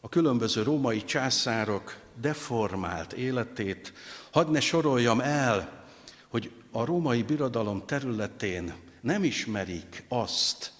a 0.00 0.08
különböző 0.08 0.62
római 0.62 1.04
császárok 1.04 1.98
deformált 2.20 3.12
életét, 3.12 3.92
hadd 4.30 4.50
ne 4.50 4.60
soroljam 4.60 5.20
el, 5.20 5.84
hogy 6.28 6.50
a 6.70 6.84
római 6.84 7.22
birodalom 7.22 7.86
területén 7.86 8.74
nem 9.00 9.24
ismerik 9.24 10.04
azt, 10.08 10.72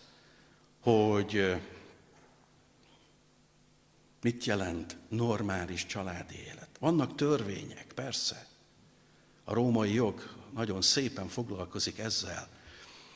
hogy 0.81 1.57
mit 4.27 4.45
jelent 4.45 4.97
normális 5.09 5.87
családi 5.87 6.35
élet. 6.35 6.69
Vannak 6.79 7.15
törvények, 7.15 7.93
persze. 7.95 8.47
A 9.45 9.55
római 9.55 9.93
jog 9.95 10.23
nagyon 10.55 10.83
szépen 10.83 11.29
foglalkozik 11.29 11.99
ezzel, 11.99 12.49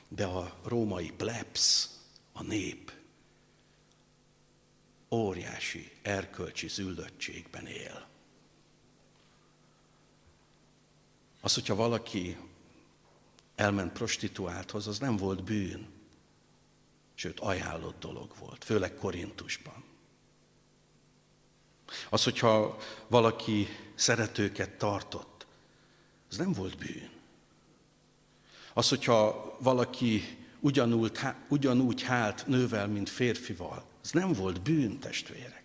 de 0.08 0.26
a 0.26 0.58
római 0.64 1.12
plebs, 1.16 1.88
a 2.32 2.42
nép, 2.42 2.92
óriási 5.10 5.92
erkölcsi 6.02 6.68
züldöttségben 6.68 7.66
él. 7.66 8.08
Az, 11.40 11.54
hogyha 11.54 11.74
valaki 11.74 12.36
elment 13.54 13.92
prostituálthoz, 13.92 14.86
az 14.86 14.98
nem 14.98 15.16
volt 15.16 15.44
bűn, 15.44 15.88
sőt 17.14 17.40
ajánlott 17.40 18.00
dolog 18.00 18.32
volt, 18.38 18.64
főleg 18.64 18.94
Korintusban. 18.94 19.89
Az, 22.10 22.24
hogyha 22.24 22.78
valaki 23.06 23.68
szeretőket 23.94 24.70
tartott, 24.70 25.46
az 26.30 26.36
nem 26.36 26.52
volt 26.52 26.78
bűn. 26.78 27.10
Az, 28.72 28.88
hogyha 28.88 29.56
valaki 29.60 30.38
ugyanúgy, 30.60 31.18
ugyanúgy 31.48 32.02
hált 32.02 32.46
nővel, 32.46 32.86
mint 32.86 33.08
férfival, 33.08 33.84
az 34.02 34.10
nem 34.10 34.32
volt 34.32 34.62
bűn, 34.62 34.98
testvérek. 34.98 35.64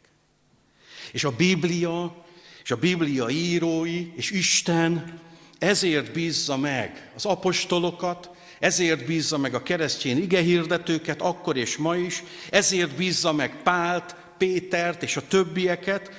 És 1.11 1.23
a 1.23 1.31
Biblia, 1.31 2.25
és 2.63 2.71
a 2.71 2.77
Biblia 2.77 3.29
írói, 3.29 4.13
és 4.15 4.31
Isten 4.31 5.19
ezért 5.57 6.11
bízza 6.11 6.57
meg 6.57 7.11
az 7.15 7.25
apostolokat, 7.25 8.29
ezért 8.59 9.05
bízza 9.05 9.37
meg 9.37 9.53
a 9.53 9.63
keresztény 9.63 10.17
igehirdetőket, 10.17 11.21
akkor 11.21 11.57
és 11.57 11.77
ma 11.77 11.95
is, 11.95 12.23
ezért 12.49 12.95
bízza 12.95 13.33
meg 13.33 13.61
Pált, 13.63 14.15
Pétert 14.37 15.03
és 15.03 15.17
a 15.17 15.27
többieket, 15.27 16.09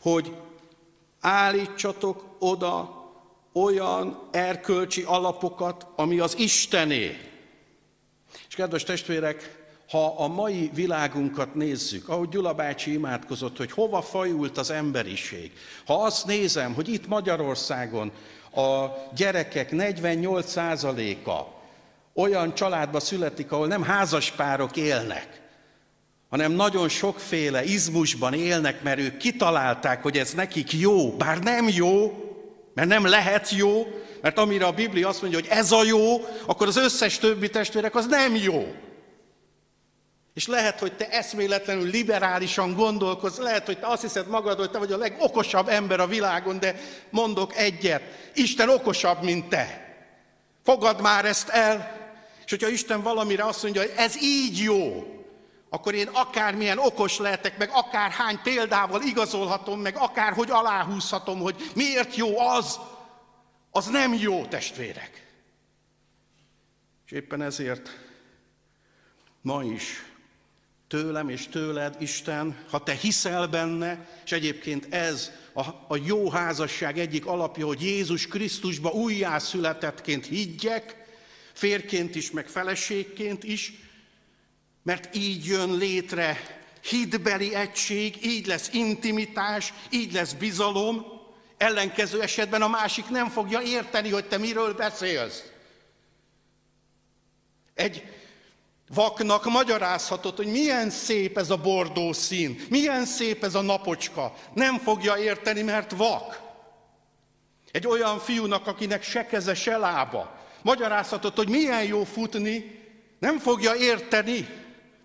hogy 0.00 0.36
állítsatok 1.20 2.24
oda 2.38 3.00
olyan 3.52 4.28
erkölcsi 4.30 5.02
alapokat, 5.02 5.86
ami 5.96 6.18
az 6.18 6.38
Istené. 6.38 7.18
És 8.48 8.54
kedves 8.54 8.82
testvérek, 8.82 9.60
ha 9.90 10.14
a 10.16 10.28
mai 10.28 10.70
világunkat 10.74 11.54
nézzük, 11.54 12.08
ahogy 12.08 12.28
Gyula 12.28 12.54
bácsi 12.54 12.92
imádkozott, 12.92 13.56
hogy 13.56 13.72
hova 13.72 14.02
fajult 14.02 14.58
az 14.58 14.70
emberiség, 14.70 15.52
ha 15.86 15.94
azt 15.94 16.26
nézem, 16.26 16.74
hogy 16.74 16.88
itt 16.88 17.06
Magyarországon 17.06 18.12
a 18.54 18.86
gyerekek 19.14 19.68
48%-a 19.72 21.60
olyan 22.14 22.54
családba 22.54 23.00
születik, 23.00 23.52
ahol 23.52 23.66
nem 23.66 23.82
házaspárok 23.82 24.76
élnek, 24.76 25.41
hanem 26.32 26.52
nagyon 26.52 26.88
sokféle 26.88 27.64
izmusban 27.64 28.34
élnek, 28.34 28.82
mert 28.82 28.98
ők 28.98 29.16
kitalálták, 29.16 30.02
hogy 30.02 30.18
ez 30.18 30.32
nekik 30.32 30.72
jó, 30.72 31.10
bár 31.10 31.38
nem 31.38 31.68
jó, 31.68 32.12
mert 32.74 32.88
nem 32.88 33.06
lehet 33.06 33.50
jó, 33.50 33.86
mert 34.20 34.38
amire 34.38 34.66
a 34.66 34.72
Biblia 34.72 35.08
azt 35.08 35.20
mondja, 35.20 35.38
hogy 35.40 35.48
ez 35.50 35.72
a 35.72 35.84
jó, 35.84 36.24
akkor 36.46 36.66
az 36.66 36.76
összes 36.76 37.18
többi 37.18 37.50
testvérek 37.50 37.94
az 37.94 38.06
nem 38.06 38.36
jó. 38.36 38.74
És 40.34 40.46
lehet, 40.46 40.78
hogy 40.78 40.92
te 40.92 41.08
eszméletlenül 41.08 41.90
liberálisan 41.90 42.74
gondolkozz, 42.74 43.38
lehet, 43.38 43.66
hogy 43.66 43.78
te 43.78 43.86
azt 43.86 44.02
hiszed 44.02 44.28
magad, 44.28 44.58
hogy 44.58 44.70
te 44.70 44.78
vagy 44.78 44.92
a 44.92 44.96
legokosabb 44.96 45.68
ember 45.68 46.00
a 46.00 46.06
világon, 46.06 46.58
de 46.58 46.80
mondok 47.10 47.56
egyet, 47.56 48.02
Isten 48.34 48.68
okosabb, 48.68 49.22
mint 49.22 49.48
te. 49.48 49.94
Fogad 50.64 51.00
már 51.00 51.24
ezt 51.24 51.48
el, 51.48 52.00
és 52.44 52.50
hogyha 52.50 52.68
Isten 52.68 53.02
valamire 53.02 53.44
azt 53.44 53.62
mondja, 53.62 53.80
hogy 53.80 53.92
ez 53.96 54.22
így 54.22 54.58
jó, 54.58 55.11
akkor 55.74 55.94
én 55.94 56.08
akármilyen 56.12 56.78
okos 56.78 57.18
lehetek, 57.18 57.58
meg 57.58 57.70
akárhány 57.72 58.38
példával 58.42 59.02
igazolhatom, 59.02 59.80
meg 59.80 59.96
akárhogy 59.96 60.50
aláhúzhatom, 60.50 61.40
hogy 61.40 61.70
miért 61.74 62.16
jó 62.16 62.38
az, 62.38 62.78
az 63.70 63.86
nem 63.86 64.14
jó, 64.14 64.46
testvérek. 64.46 65.26
És 67.06 67.12
éppen 67.12 67.42
ezért 67.42 67.90
ma 69.40 69.64
is 69.64 70.04
tőlem 70.88 71.28
és 71.28 71.48
tőled, 71.48 71.96
Isten, 71.98 72.64
ha 72.70 72.82
te 72.82 72.92
hiszel 72.92 73.46
benne, 73.46 74.08
és 74.24 74.32
egyébként 74.32 74.94
ez 74.94 75.30
a, 75.52 75.60
a 75.88 75.96
jó 76.04 76.30
házasság 76.30 76.98
egyik 76.98 77.26
alapja, 77.26 77.66
hogy 77.66 77.82
Jézus 77.82 78.26
Krisztusba 78.26 78.90
újjászületettként 78.90 80.26
higgyek, 80.26 80.96
férként 81.52 82.14
is, 82.14 82.30
meg 82.30 82.48
feleségként 82.48 83.44
is, 83.44 83.72
mert 84.82 85.14
így 85.14 85.44
jön 85.44 85.76
létre 85.76 86.60
hitbeli 86.82 87.54
egység, 87.54 88.26
így 88.26 88.46
lesz 88.46 88.68
intimitás, 88.72 89.72
így 89.90 90.12
lesz 90.12 90.32
bizalom, 90.32 91.06
ellenkező 91.56 92.22
esetben 92.22 92.62
a 92.62 92.68
másik 92.68 93.08
nem 93.08 93.28
fogja 93.28 93.60
érteni, 93.60 94.10
hogy 94.10 94.24
te 94.24 94.38
miről 94.38 94.74
beszélsz. 94.74 95.42
Egy 97.74 98.04
vaknak 98.94 99.44
magyarázhatod, 99.44 100.36
hogy 100.36 100.46
milyen 100.46 100.90
szép 100.90 101.38
ez 101.38 101.50
a 101.50 101.56
bordó 101.56 102.12
szín, 102.12 102.60
milyen 102.68 103.04
szép 103.04 103.44
ez 103.44 103.54
a 103.54 103.60
napocska. 103.60 104.34
Nem 104.54 104.78
fogja 104.78 105.16
érteni, 105.16 105.62
mert 105.62 105.92
vak. 105.96 106.40
Egy 107.70 107.86
olyan 107.86 108.18
fiúnak, 108.18 108.66
akinek 108.66 109.02
se 109.02 109.26
keze, 109.26 109.54
se 109.54 109.76
lába, 109.76 110.40
magyarázhatod, 110.62 111.36
hogy 111.36 111.48
milyen 111.48 111.84
jó 111.84 112.04
futni, 112.04 112.80
nem 113.18 113.38
fogja 113.38 113.74
érteni, 113.74 114.48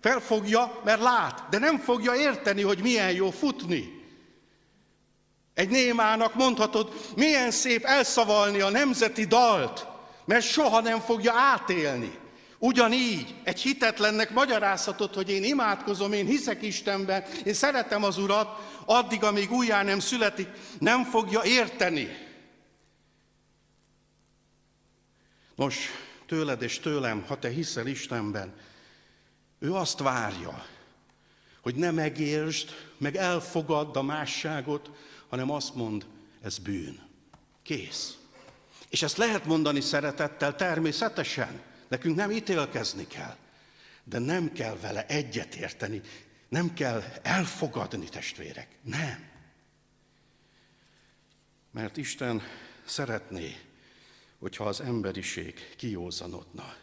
felfogja, 0.00 0.80
mert 0.84 1.00
lát, 1.00 1.48
de 1.50 1.58
nem 1.58 1.78
fogja 1.78 2.14
érteni, 2.14 2.62
hogy 2.62 2.82
milyen 2.82 3.12
jó 3.12 3.30
futni. 3.30 3.96
Egy 5.54 5.68
némának 5.68 6.34
mondhatod, 6.34 7.12
milyen 7.16 7.50
szép 7.50 7.84
elszavalni 7.84 8.60
a 8.60 8.70
nemzeti 8.70 9.24
dalt, 9.24 9.86
mert 10.24 10.44
soha 10.44 10.80
nem 10.80 11.00
fogja 11.00 11.32
átélni. 11.32 12.18
Ugyanígy 12.58 13.34
egy 13.44 13.60
hitetlennek 13.60 14.30
magyarázhatod, 14.30 15.14
hogy 15.14 15.30
én 15.30 15.44
imádkozom, 15.44 16.12
én 16.12 16.26
hiszek 16.26 16.62
Istenben, 16.62 17.24
én 17.44 17.54
szeretem 17.54 18.04
az 18.04 18.18
Urat, 18.18 18.48
addig, 18.84 19.24
amíg 19.24 19.52
újjá 19.52 19.82
nem 19.82 19.98
születik, 19.98 20.48
nem 20.78 21.04
fogja 21.04 21.42
érteni. 21.44 22.16
Nos, 25.54 25.90
tőled 26.26 26.62
és 26.62 26.80
tőlem, 26.80 27.24
ha 27.28 27.38
te 27.38 27.48
hiszel 27.48 27.86
Istenben, 27.86 28.54
ő 29.58 29.74
azt 29.74 29.98
várja, 29.98 30.66
hogy 31.60 31.74
ne 31.74 31.90
megértsd, 31.90 32.68
meg 32.96 33.16
elfogadd 33.16 33.96
a 33.96 34.02
másságot, 34.02 34.90
hanem 35.28 35.50
azt 35.50 35.74
mond, 35.74 36.06
ez 36.42 36.58
bűn. 36.58 37.00
Kész. 37.62 38.16
És 38.88 39.02
ezt 39.02 39.16
lehet 39.16 39.44
mondani 39.44 39.80
szeretettel 39.80 40.56
természetesen. 40.56 41.60
Nekünk 41.88 42.16
nem 42.16 42.30
ítélkezni 42.30 43.06
kell, 43.06 43.36
de 44.04 44.18
nem 44.18 44.52
kell 44.52 44.76
vele 44.76 45.06
egyetérteni, 45.06 46.00
nem 46.48 46.74
kell 46.74 47.02
elfogadni, 47.22 48.08
testvérek. 48.08 48.68
Nem. 48.82 49.28
Mert 51.70 51.96
Isten 51.96 52.42
szeretné, 52.84 53.56
hogyha 54.38 54.64
az 54.64 54.80
emberiség 54.80 55.74
kiózanodna, 55.76 56.76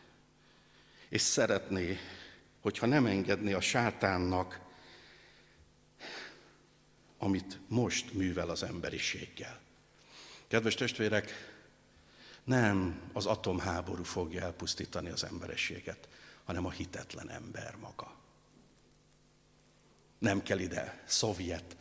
és 1.10 1.22
szeretné, 1.22 2.00
hogyha 2.65 2.86
nem 2.86 3.06
engedné 3.06 3.54
a 3.54 3.62
sátánnak, 3.62 4.60
amit 7.17 7.60
most 7.67 8.13
művel 8.13 8.49
az 8.49 8.63
emberiséggel. 8.63 9.60
Kedves 10.47 10.75
testvérek, 10.75 11.32
nem 12.43 13.01
az 13.13 13.25
atomháború 13.25 14.04
fogja 14.04 14.41
elpusztítani 14.41 15.10
az 15.10 15.23
emberességet, 15.23 16.08
hanem 16.43 16.65
a 16.65 16.71
hitetlen 16.71 17.30
ember 17.30 17.75
maga. 17.75 18.15
Nem 20.19 20.43
kell 20.43 20.60
ide 20.60 21.04
szovjet, 21.06 21.78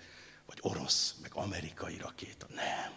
vagy 0.47 0.59
orosz, 0.61 1.15
meg 1.23 1.31
amerikai 1.35 1.97
rakéta. 1.97 2.47
Nem. 2.55 2.93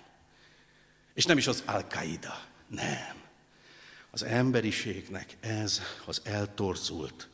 És 1.14 1.26
nem 1.26 1.38
is 1.38 1.48
az 1.48 1.64
Al-Qaida. 1.66 2.46
Nem. 2.68 3.24
Az 4.12 4.24
emberiségnek 4.24 5.38
ez 5.40 5.82
az 6.06 6.22
eltorzult, 6.24 7.30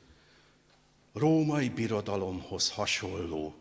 római 1.14 1.70
birodalomhoz 1.70 2.72
hasonló, 2.72 3.56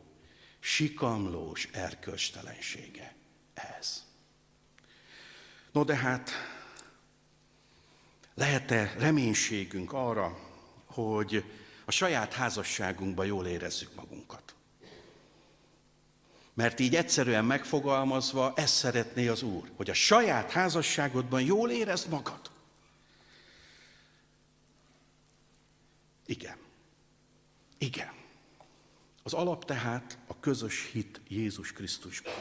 sikamlós 0.60 1.68
erkölcstelensége. 1.72 3.14
Ez. 3.54 4.04
No 5.72 5.84
de 5.84 5.96
hát, 5.96 6.30
lehet-e 8.34 8.94
reménységünk 8.98 9.92
arra, 9.92 10.38
hogy 10.84 11.44
a 11.84 11.90
saját 11.90 12.32
házasságunkban 12.32 13.26
jól 13.26 13.46
érezzük 13.46 13.94
magunkat? 13.94 14.54
Mert 16.54 16.80
így 16.80 16.96
egyszerűen 16.96 17.44
megfogalmazva, 17.44 18.52
ezt 18.56 18.74
szeretné 18.74 19.28
az 19.28 19.42
Úr, 19.42 19.70
hogy 19.76 19.90
a 19.90 19.94
saját 19.94 20.50
házasságodban 20.50 21.42
jól 21.42 21.70
érezd 21.70 22.08
magad. 22.08 22.50
Igen. 26.26 26.56
Igen. 27.78 28.12
Az 29.32 29.38
alap 29.38 29.64
tehát 29.64 30.18
a 30.26 30.40
közös 30.40 30.90
hit 30.90 31.20
Jézus 31.28 31.72
Krisztusban. 31.72 32.32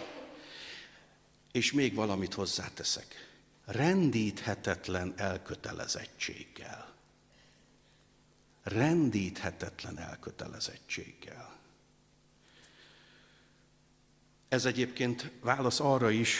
És 1.51 1.71
még 1.71 1.95
valamit 1.95 2.34
hozzáteszek. 2.34 3.36
Rendíthetetlen 3.65 5.13
elkötelezettséggel. 5.17 6.93
Rendíthetetlen 8.63 9.99
elkötelezettséggel. 9.99 11.58
Ez 14.47 14.65
egyébként 14.65 15.32
válasz 15.41 15.80
arra 15.80 16.10
is, 16.10 16.39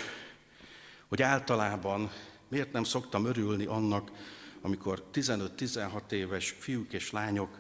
hogy 1.08 1.22
általában 1.22 2.12
miért 2.48 2.72
nem 2.72 2.84
szoktam 2.84 3.26
örülni 3.26 3.66
annak, 3.66 4.12
amikor 4.62 5.10
15-16 5.14 6.12
éves 6.12 6.56
fiúk 6.60 6.94
és 6.94 7.12
lányok 7.12 7.60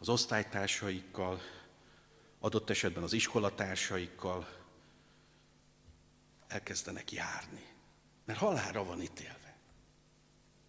az 0.00 0.08
osztálytársaikkal, 0.08 1.40
adott 2.40 2.70
esetben 2.70 3.02
az 3.02 3.12
iskolatársaikkal 3.12 4.58
elkezdenek 6.48 7.12
járni. 7.12 7.66
Mert 8.24 8.38
halálra 8.38 8.84
van 8.84 9.02
ítélve. 9.02 9.56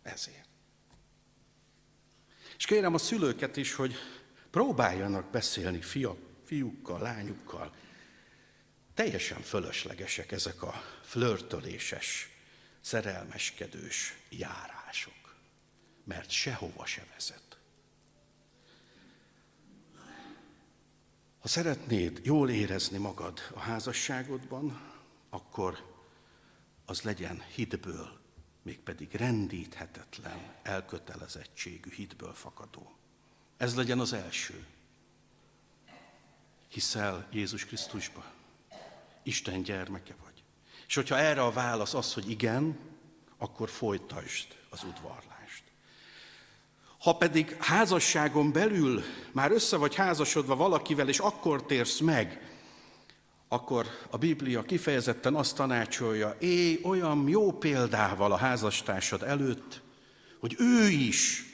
Ezért. 0.01 0.49
És 2.57 2.65
kérem 2.65 2.93
a 2.93 2.97
szülőket 2.97 3.57
is, 3.57 3.73
hogy 3.73 3.95
próbáljanak 4.49 5.31
beszélni 5.31 5.81
fiak, 5.81 6.17
fiúkkal, 6.45 6.99
lányukkal. 6.99 7.75
Teljesen 8.93 9.41
fölöslegesek 9.41 10.31
ezek 10.31 10.62
a 10.62 10.84
flörtöléses, 11.01 12.29
szerelmeskedős 12.81 14.17
járások, 14.29 15.36
mert 16.03 16.29
sehova 16.29 16.86
se 16.86 17.05
vezet. 17.13 17.50
Ha 21.41 21.47
szeretnéd 21.47 22.21
jól 22.23 22.49
érezni 22.49 22.97
magad 22.97 23.39
a 23.54 23.60
házasságodban, 23.60 24.82
akkor 25.30 25.93
az 26.86 27.01
legyen 27.01 27.41
hitből, 27.56 28.19
mégpedig 28.62 29.13
rendíthetetlen, 29.13 30.56
elkötelezettségű 30.62 31.91
hitből 31.91 32.34
fakadó. 32.34 32.95
Ez 33.58 33.75
legyen 33.75 33.99
az 33.99 34.13
első. 34.13 34.65
Hiszel 36.67 37.27
Jézus 37.32 37.65
Krisztusba. 37.65 38.25
Isten 39.23 39.63
gyermeke 39.63 40.15
vagy. 40.23 40.43
És 40.88 40.95
hogyha 40.95 41.17
erre 41.17 41.43
a 41.43 41.51
válasz 41.51 41.93
az, 41.93 42.13
hogy 42.13 42.30
igen, 42.30 42.80
akkor 43.38 43.69
folytasd 43.69 44.58
az 44.69 44.84
udvarlást. 44.84 45.40
Ha 47.01 47.13
pedig 47.13 47.55
házasságon 47.59 48.51
belül 48.51 49.03
már 49.31 49.51
össze 49.51 49.77
vagy 49.77 49.95
házasodva 49.95 50.55
valakivel, 50.55 51.09
és 51.09 51.19
akkor 51.19 51.65
térsz 51.65 51.99
meg, 51.99 52.49
akkor 53.47 53.85
a 54.09 54.17
Biblia 54.17 54.61
kifejezetten 54.61 55.35
azt 55.35 55.55
tanácsolja, 55.55 56.35
éj 56.39 56.79
olyan 56.83 57.27
jó 57.27 57.51
példával 57.51 58.31
a 58.31 58.37
házastársad 58.37 59.23
előtt, 59.23 59.81
hogy 60.39 60.55
ő 60.59 60.87
is 60.87 61.45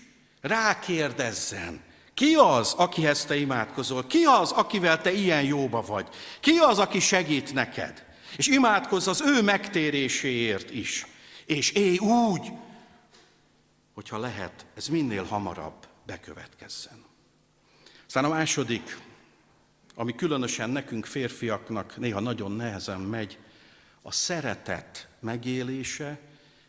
rákérdezzen, 0.41 1.81
ki 2.13 2.35
az, 2.35 2.73
akihez 2.77 3.25
te 3.25 3.35
imádkozol? 3.35 4.07
Ki 4.07 4.23
az, 4.23 4.51
akivel 4.51 5.01
te 5.01 5.11
ilyen 5.11 5.43
jóba 5.43 5.81
vagy? 5.81 6.07
Ki 6.39 6.57
az, 6.57 6.79
aki 6.79 6.99
segít 6.99 7.53
neked? 7.53 8.05
És 8.37 8.47
imádkozz 8.47 9.07
az 9.07 9.21
ő 9.25 9.41
megtéréséért 9.41 10.71
is. 10.73 11.05
És 11.45 11.71
élj 11.71 11.97
úgy, 11.97 12.51
hogyha 13.97 14.17
lehet, 14.17 14.65
ez 14.73 14.87
minél 14.87 15.23
hamarabb 15.23 15.87
bekövetkezzen. 16.05 17.03
Aztán 18.05 18.25
a 18.25 18.29
második, 18.29 18.97
ami 19.95 20.15
különösen 20.15 20.69
nekünk 20.69 21.05
férfiaknak 21.05 21.97
néha 21.97 22.19
nagyon 22.19 22.51
nehezen 22.51 22.99
megy, 22.99 23.39
a 24.01 24.11
szeretet 24.11 25.07
megélése, 25.19 26.19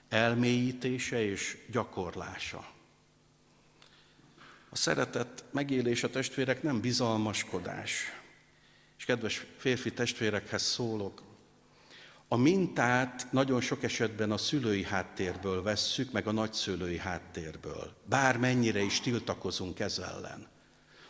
elmélyítése 0.09 1.25
és 1.25 1.59
gyakorlása. 1.71 2.73
A 4.69 4.77
szeretet 4.77 5.45
megélése, 5.51 6.09
testvérek, 6.09 6.63
nem 6.63 6.81
bizalmaskodás. 6.81 8.13
És 8.99 9.05
kedves 9.05 9.47
férfi 9.57 9.93
testvérekhez 9.93 10.63
szólok, 10.63 11.23
a 12.29 12.37
mintát 12.37 13.27
nagyon 13.31 13.61
sok 13.61 13.83
esetben 13.83 14.31
a 14.31 14.37
szülői 14.37 14.85
háttérből 14.85 15.63
vesszük, 15.63 16.13
meg 16.13 16.27
a 16.27 16.33
nagyszülői 16.33 16.99
háttérből. 16.99 17.97
Bármennyire 18.05 18.81
is 18.81 19.01
tiltakozunk 19.01 19.81
ez 19.81 19.99
ellen. 19.99 20.47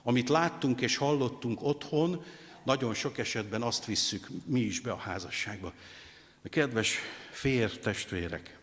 Amit 0.02 0.28
láttunk 0.28 0.80
és 0.80 0.96
hallottunk 0.96 1.62
otthon, 1.62 2.24
nagyon 2.64 2.94
sok 2.94 3.18
esetben 3.18 3.62
azt 3.62 3.84
visszük 3.84 4.28
mi 4.44 4.60
is 4.60 4.80
be 4.80 4.92
a 4.92 4.96
házasságba. 4.96 5.72
A 6.44 6.48
kedves 6.48 6.98
fér 7.30 7.78
testvérek, 7.78 8.58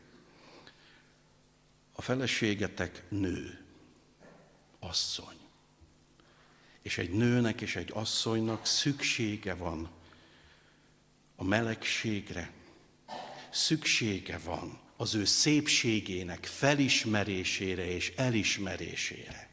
a 1.93 2.01
feleségetek 2.01 3.03
nő, 3.09 3.65
asszony. 4.79 5.37
És 6.81 6.97
egy 6.97 7.11
nőnek 7.11 7.61
és 7.61 7.75
egy 7.75 7.91
asszonynak 7.93 8.65
szüksége 8.65 9.53
van 9.53 9.89
a 11.35 11.43
melegségre. 11.43 12.51
Szüksége 13.49 14.39
van 14.45 14.79
az 14.97 15.15
ő 15.15 15.25
szépségének 15.25 16.45
felismerésére 16.45 17.87
és 17.87 18.13
elismerésére. 18.15 19.49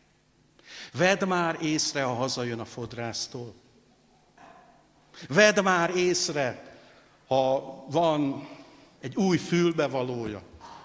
Vedd 0.92 1.26
már 1.26 1.58
észre, 1.62 2.02
ha 2.02 2.14
hazajön 2.14 2.60
a 2.60 2.64
fodrásztól. 2.64 3.54
Vedd 5.28 5.62
már 5.62 5.96
észre, 5.96 6.76
ha 7.26 7.84
van 7.90 8.48
egy 9.00 9.16
új 9.16 9.36
fülbevalója, 9.36 10.42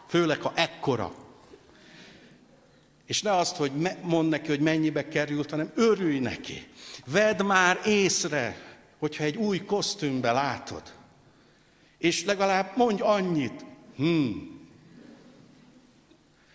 főleg 0.08 0.42
ha 0.42 0.52
ekkora. 0.56 1.14
És 3.06 3.22
ne 3.22 3.36
azt, 3.36 3.56
hogy 3.56 3.72
mond 4.02 4.30
neki, 4.30 4.48
hogy 4.48 4.60
mennyibe 4.60 5.08
került, 5.08 5.50
hanem 5.50 5.72
örülj 5.76 6.20
neki. 6.20 6.68
Vedd 7.06 7.44
már 7.44 7.80
észre, 7.86 8.67
hogyha 9.00 9.24
egy 9.24 9.36
új 9.36 9.66
kosztümbe 9.66 10.32
látod, 10.32 10.82
és 11.98 12.26
legalább 12.26 12.72
mondj 12.76 13.02
annyit, 13.02 13.66
hmm, 13.96 14.58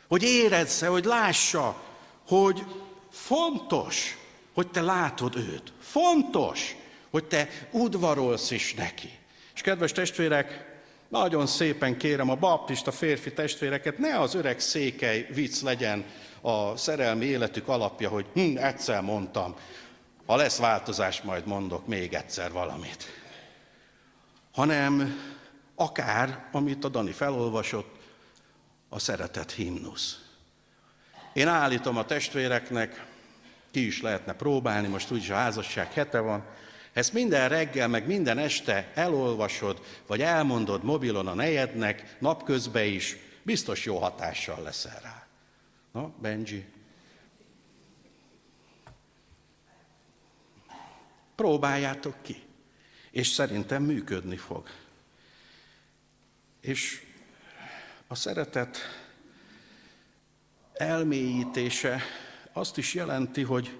hogy 0.08 0.22
érezze, 0.22 0.86
hogy 0.86 1.04
lássa, 1.04 1.82
hogy 2.26 2.64
fontos, 3.10 4.18
hogy 4.54 4.70
te 4.70 4.80
látod 4.80 5.36
őt. 5.36 5.72
Fontos, 5.80 6.76
hogy 7.10 7.24
te 7.24 7.48
udvarolsz 7.70 8.50
is 8.50 8.74
neki. 8.74 9.10
És 9.54 9.60
kedves 9.60 9.92
testvérek, 9.92 10.70
nagyon 11.08 11.46
szépen 11.46 11.96
kérem 11.96 12.30
a 12.30 12.34
baptista 12.34 12.92
férfi 12.92 13.32
testvéreket, 13.32 13.98
ne 13.98 14.20
az 14.20 14.34
öreg 14.34 14.60
székely 14.60 15.26
vicc 15.34 15.62
legyen 15.62 16.04
a 16.40 16.76
szerelmi 16.76 17.24
életük 17.24 17.68
alapja, 17.68 18.08
hogy 18.08 18.26
hm, 18.34 18.56
egyszer 18.56 19.02
mondtam, 19.02 19.54
ha 20.26 20.36
lesz 20.36 20.58
változás, 20.58 21.22
majd 21.22 21.46
mondok 21.46 21.86
még 21.86 22.14
egyszer 22.14 22.52
valamit. 22.52 23.04
Hanem 24.52 25.20
akár, 25.74 26.48
amit 26.52 26.84
a 26.84 26.88
Dani 26.88 27.12
felolvasott, 27.12 28.00
a 28.88 28.98
szeretet 28.98 29.50
himnusz. 29.50 30.20
Én 31.32 31.48
állítom 31.48 31.96
a 31.96 32.04
testvéreknek, 32.04 33.06
ki 33.70 33.86
is 33.86 34.02
lehetne 34.02 34.32
próbálni, 34.32 34.88
most 34.88 35.10
úgyis 35.10 35.30
a 35.30 35.34
házasság 35.34 35.92
hete 35.92 36.18
van, 36.20 36.44
ezt 36.92 37.12
minden 37.12 37.48
reggel, 37.48 37.88
meg 37.88 38.06
minden 38.06 38.38
este 38.38 38.90
elolvasod, 38.94 39.82
vagy 40.06 40.20
elmondod 40.20 40.84
mobilon 40.84 41.26
a 41.26 41.34
nejednek, 41.34 42.16
napközben 42.18 42.84
is, 42.84 43.16
biztos 43.42 43.84
jó 43.84 43.98
hatással 43.98 44.62
leszel 44.62 45.00
rá. 45.02 45.26
Na, 45.92 46.12
Benji, 46.20 46.64
Próbáljátok 51.34 52.22
ki, 52.22 52.42
és 53.10 53.28
szerintem 53.28 53.82
működni 53.82 54.36
fog. 54.36 54.68
És 56.60 57.02
A 58.12 58.14
szeretet 58.14 58.78
elmélyítése 60.72 62.02
azt 62.52 62.78
is 62.78 62.94
jelenti, 62.94 63.42
hogy 63.42 63.78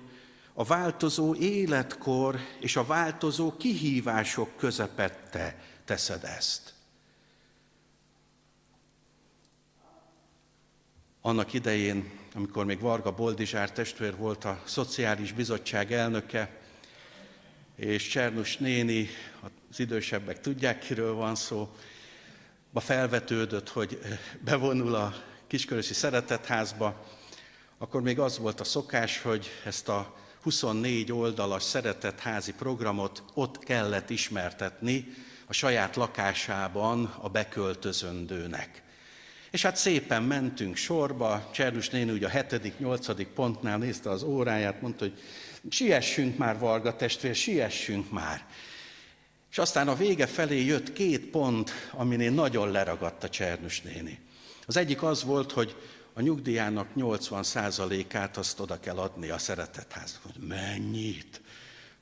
a 0.53 0.65
változó 0.65 1.35
életkor 1.35 2.38
és 2.61 2.77
a 2.77 2.85
változó 2.85 3.57
kihívások 3.57 4.57
közepette 4.57 5.62
teszed 5.85 6.25
ezt. 6.25 6.75
Annak 11.21 11.53
idején, 11.53 12.11
amikor 12.35 12.65
még 12.65 12.81
Varga 12.81 13.15
Boldizsár 13.15 13.73
testvér 13.73 14.17
volt 14.17 14.45
a 14.45 14.62
Szociális 14.65 15.33
Bizottság 15.33 15.93
elnöke, 15.93 16.62
és 17.77 18.09
Csernus 18.09 18.57
néni, 18.57 19.09
az 19.71 19.81
idősebbek 19.81 20.41
tudják, 20.41 20.79
kiről 20.79 21.15
van 21.15 21.35
szó, 21.35 21.77
ma 22.71 22.81
felvetődött, 22.81 23.69
hogy 23.69 23.99
bevonul 24.41 24.95
a 24.95 25.15
Kiskörösi 25.47 25.95
Szeretetházba, 25.95 27.07
akkor 27.79 28.03
még 28.03 28.19
az 28.19 28.39
volt 28.39 28.61
a 28.61 28.65
szokás, 28.65 29.23
hogy 29.23 29.51
ezt 29.65 29.89
a 29.89 30.17
24 30.43 31.13
oldalas 31.13 31.63
szeretetházi 31.63 32.53
programot 32.53 33.23
ott 33.35 33.59
kellett 33.59 34.11
ismertetni 34.11 35.15
a 35.47 35.53
saját 35.53 35.97
lakásában 35.97 37.05
a 37.21 37.29
beköltözöndőnek. 37.29 38.83
És 39.51 39.63
hát 39.63 39.77
szépen 39.77 40.23
mentünk 40.23 40.77
sorba, 40.77 41.51
Csernus 41.53 41.91
néni 41.91 42.11
ugye 42.11 42.27
a 42.27 42.31
hetedik, 42.31 42.79
nyolcadik 42.79 43.29
pontnál 43.29 43.79
nézte 43.79 44.11
az 44.11 44.23
óráját, 44.23 44.81
mondta, 44.81 45.05
hogy 45.05 45.19
siessünk 45.68 46.37
már, 46.37 46.59
Varga 46.59 46.96
testvér, 46.96 47.35
siessünk 47.35 48.11
már. 48.11 48.46
És 49.51 49.59
aztán 49.59 49.88
a 49.88 49.94
vége 49.94 50.27
felé 50.27 50.64
jött 50.64 50.92
két 50.92 51.27
pont, 51.27 51.70
aminél 51.90 52.31
nagyon 52.31 52.70
leragadt 52.70 53.25
a 53.25 53.29
Csernus 53.29 53.81
néni. 53.81 54.18
Az 54.66 54.77
egyik 54.77 55.03
az 55.03 55.25
volt, 55.25 55.53
hogy 55.53 55.77
a 56.12 56.20
nyugdíjának 56.20 56.88
80%-át 56.96 58.37
azt 58.37 58.61
oda 58.61 58.81
kell 58.81 58.96
adni 58.96 59.29
a 59.29 59.38
szeretetháznak. 59.38 60.22
Hogy 60.22 60.46
mennyit? 60.46 61.42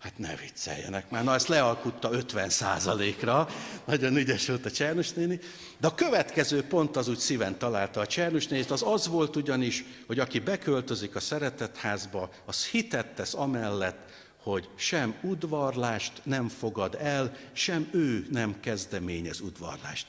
Hát 0.01 0.19
ne 0.19 0.37
vicceljenek 0.37 1.11
már. 1.11 1.25
Na, 1.25 1.35
ezt 1.35 1.49
lealkutta 1.49 2.11
50%-ra. 2.13 3.49
Nagyon 3.85 4.17
ügyes 4.17 4.47
volt 4.47 4.67
a 4.67 4.71
Csernus 4.71 5.13
néni. 5.13 5.39
De 5.81 5.87
a 5.87 5.95
következő 5.95 6.63
pont 6.63 6.97
az 6.97 7.09
úgy 7.09 7.19
szíven 7.19 7.59
találta 7.59 8.01
a 8.01 8.07
Csernus 8.07 8.47
nénit, 8.47 8.71
az 8.71 8.83
az 8.87 9.07
volt 9.07 9.37
ugyanis, 9.37 9.85
hogy 10.07 10.19
aki 10.19 10.39
beköltözik 10.39 11.15
a 11.15 11.21
szeretetházba, 11.21 12.31
az 12.47 12.67
hitet 12.67 13.07
tesz 13.07 13.35
amellett, 13.35 13.99
hogy 14.43 14.69
sem 14.77 15.15
udvarlást 15.23 16.13
nem 16.23 16.49
fogad 16.49 16.97
el, 17.01 17.33
sem 17.53 17.89
ő 17.93 18.27
nem 18.31 18.61
kezdeményez 18.61 19.41
udvarlást. 19.41 20.07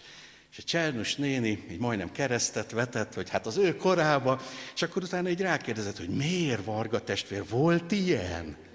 És 0.52 0.58
a 0.58 0.64
Csernus 0.64 1.16
néni 1.16 1.66
így 1.72 1.80
majdnem 1.80 2.12
keresztet 2.12 2.72
vetett, 2.72 3.14
hogy 3.14 3.30
hát 3.30 3.46
az 3.46 3.58
ő 3.58 3.76
korába, 3.76 4.42
és 4.76 4.82
akkor 4.82 5.04
utána 5.04 5.30
így 5.30 5.42
rákérdezett, 5.42 5.98
hogy 5.98 6.10
miért 6.10 6.66
Varga 6.66 7.04
testvér, 7.04 7.44
volt 7.50 7.92
ilyen? 7.92 8.70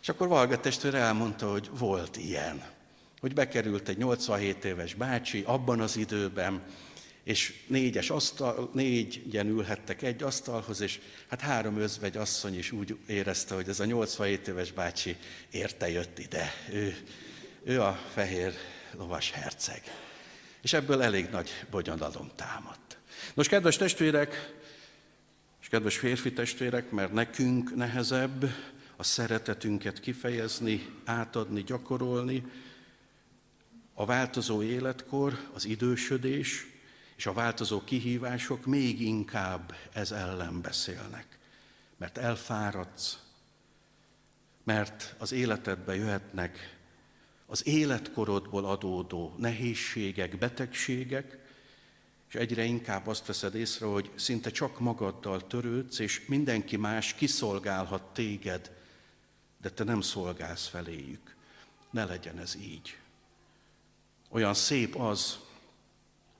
És 0.00 0.08
akkor 0.08 0.28
Varga 0.28 0.60
testvér 0.60 0.94
elmondta, 0.94 1.50
hogy 1.50 1.70
volt 1.78 2.16
ilyen. 2.16 2.62
Hogy 3.20 3.34
bekerült 3.34 3.88
egy 3.88 3.98
87 3.98 4.64
éves 4.64 4.94
bácsi 4.94 5.42
abban 5.46 5.80
az 5.80 5.96
időben, 5.96 6.62
és 7.24 7.54
négyes 7.66 8.10
asztal, 8.10 8.70
négyen 8.72 9.46
ülhettek 9.46 10.02
egy 10.02 10.22
asztalhoz, 10.22 10.80
és 10.80 11.00
hát 11.28 11.40
három 11.40 11.78
özvegy 11.78 12.16
asszony 12.16 12.58
is 12.58 12.72
úgy 12.72 12.96
érezte, 13.06 13.54
hogy 13.54 13.68
ez 13.68 13.80
a 13.80 13.84
87 13.84 14.48
éves 14.48 14.72
bácsi 14.72 15.16
érte 15.50 15.90
jött 15.90 16.18
ide. 16.18 16.52
Ő, 16.72 16.96
ő 17.64 17.82
a 17.82 18.00
fehér 18.12 18.54
lovas 18.96 19.30
herceg. 19.30 19.82
És 20.62 20.72
ebből 20.72 21.02
elég 21.02 21.28
nagy 21.30 21.50
bonyodalom 21.70 22.30
támadt. 22.36 22.98
Nos, 23.34 23.48
kedves 23.48 23.76
testvérek, 23.76 24.54
és 25.60 25.68
kedves 25.68 25.96
férfi 25.96 26.32
testvérek, 26.32 26.90
mert 26.90 27.12
nekünk 27.12 27.74
nehezebb 27.74 28.50
a 29.00 29.02
szeretetünket 29.02 30.00
kifejezni, 30.00 30.88
átadni, 31.04 31.62
gyakorolni, 31.62 32.44
a 33.94 34.04
változó 34.04 34.62
életkor, 34.62 35.48
az 35.52 35.64
idősödés 35.64 36.66
és 37.16 37.26
a 37.26 37.32
változó 37.32 37.84
kihívások 37.84 38.66
még 38.66 39.00
inkább 39.00 39.74
ez 39.92 40.10
ellen 40.10 40.60
beszélnek. 40.60 41.38
Mert 41.96 42.18
elfáradsz, 42.18 43.18
mert 44.64 45.14
az 45.18 45.32
életedbe 45.32 45.94
jöhetnek 45.94 46.78
az 47.46 47.66
életkorodból 47.66 48.64
adódó 48.64 49.34
nehézségek, 49.38 50.38
betegségek, 50.38 51.38
és 52.28 52.34
egyre 52.34 52.64
inkább 52.64 53.06
azt 53.06 53.26
veszed 53.26 53.54
észre, 53.54 53.86
hogy 53.86 54.10
szinte 54.14 54.50
csak 54.50 54.78
magaddal 54.78 55.46
törődsz, 55.46 55.98
és 55.98 56.26
mindenki 56.26 56.76
más 56.76 57.14
kiszolgálhat 57.14 58.02
téged, 58.02 58.78
de 59.62 59.70
te 59.70 59.84
nem 59.84 60.00
szolgálsz 60.00 60.66
feléjük. 60.66 61.36
Ne 61.90 62.04
legyen 62.04 62.38
ez 62.38 62.56
így. 62.60 62.96
Olyan 64.28 64.54
szép 64.54 64.96
az, 64.96 65.38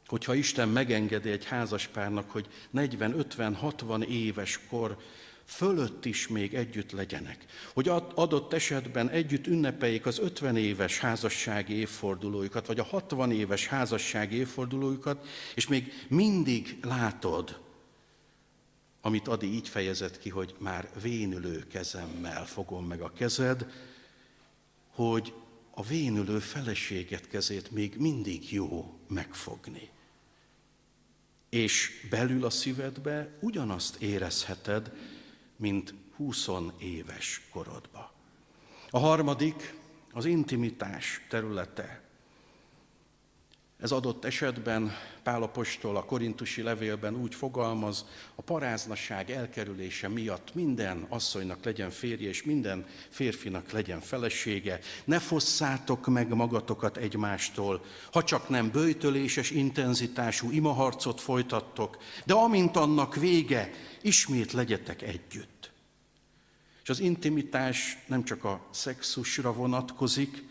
hogyha 0.07 0.35
Isten 0.35 0.69
megengedi 0.69 1.31
egy 1.31 1.45
házaspárnak, 1.45 2.31
hogy 2.31 2.49
40-50-60 2.75 4.05
éves 4.05 4.61
kor 4.69 4.97
fölött 5.45 6.05
is 6.05 6.29
még 6.29 6.55
együtt 6.55 6.91
legyenek. 6.91 7.45
Hogy 7.75 7.89
adott 8.15 8.53
esetben 8.53 9.09
együtt 9.09 9.47
ünnepeljék 9.47 10.07
az 10.07 10.19
50 10.19 10.57
éves 10.57 10.99
házassági 10.99 11.75
évfordulójukat, 11.75 12.67
vagy 12.67 12.79
a 12.79 12.85
60 12.85 13.33
éves 13.33 13.67
házassági 13.67 14.37
évfordulójukat, 14.37 15.29
és 15.55 15.67
még 15.67 15.93
mindig 16.09 16.79
látod, 16.83 17.61
amit 19.01 19.29
Adi 19.29 19.47
így 19.47 19.69
fejezett 19.69 20.19
ki, 20.19 20.29
hogy 20.29 20.55
már 20.59 20.91
vénülő 21.03 21.67
kezemmel 21.67 22.47
fogom 22.47 22.87
meg 22.87 23.01
a 23.01 23.13
kezed, 23.13 23.67
hogy 24.89 25.35
a 25.71 25.83
vénülő 25.83 26.39
feleséget 26.39 27.29
kezét 27.29 27.71
még 27.71 27.97
mindig 27.97 28.53
jó 28.53 28.99
megfogni. 29.09 29.91
És 31.49 32.07
belül 32.11 32.45
a 32.45 32.51
szívedbe 32.51 33.39
ugyanazt 33.41 34.03
érezheted, 34.03 34.93
mint 35.57 35.95
20 36.17 36.49
éves 36.79 37.43
korodba. 37.51 38.13
A 38.91 38.99
harmadik 38.99 39.75
az 40.13 40.25
intimitás 40.25 41.27
területe. 41.29 42.10
Ez 43.81 43.91
adott 43.91 44.25
esetben 44.25 44.93
Pálapostól 45.23 45.97
a 45.97 46.05
korintusi 46.05 46.63
levélben 46.63 47.17
úgy 47.17 47.35
fogalmaz, 47.35 48.05
a 48.35 48.43
paráznaság 48.43 49.31
elkerülése 49.31 50.09
miatt 50.09 50.55
minden 50.55 51.07
asszonynak 51.09 51.65
legyen 51.65 51.91
férje, 51.91 52.29
és 52.29 52.43
minden 52.43 52.87
férfinak 53.09 53.71
legyen 53.71 54.01
felesége. 54.01 54.81
Ne 55.05 55.19
fosszátok 55.19 56.07
meg 56.07 56.35
magatokat 56.35 56.97
egymástól, 56.97 57.85
ha 58.13 58.25
csak 58.25 58.49
nem 58.49 58.71
bőjtöléses 58.71 59.51
intenzitású 59.51 60.51
imaharcot 60.51 61.21
folytattok, 61.21 61.97
de 62.25 62.35
amint 62.35 62.77
annak 62.77 63.15
vége, 63.15 63.71
ismét 64.03 64.53
legyetek 64.53 65.03
együtt. 65.03 65.71
És 66.83 66.89
az 66.89 67.01
intimitás 67.01 67.99
nem 68.07 68.25
csak 68.25 68.45
a 68.45 68.67
szexusra 68.71 69.53
vonatkozik, 69.53 70.45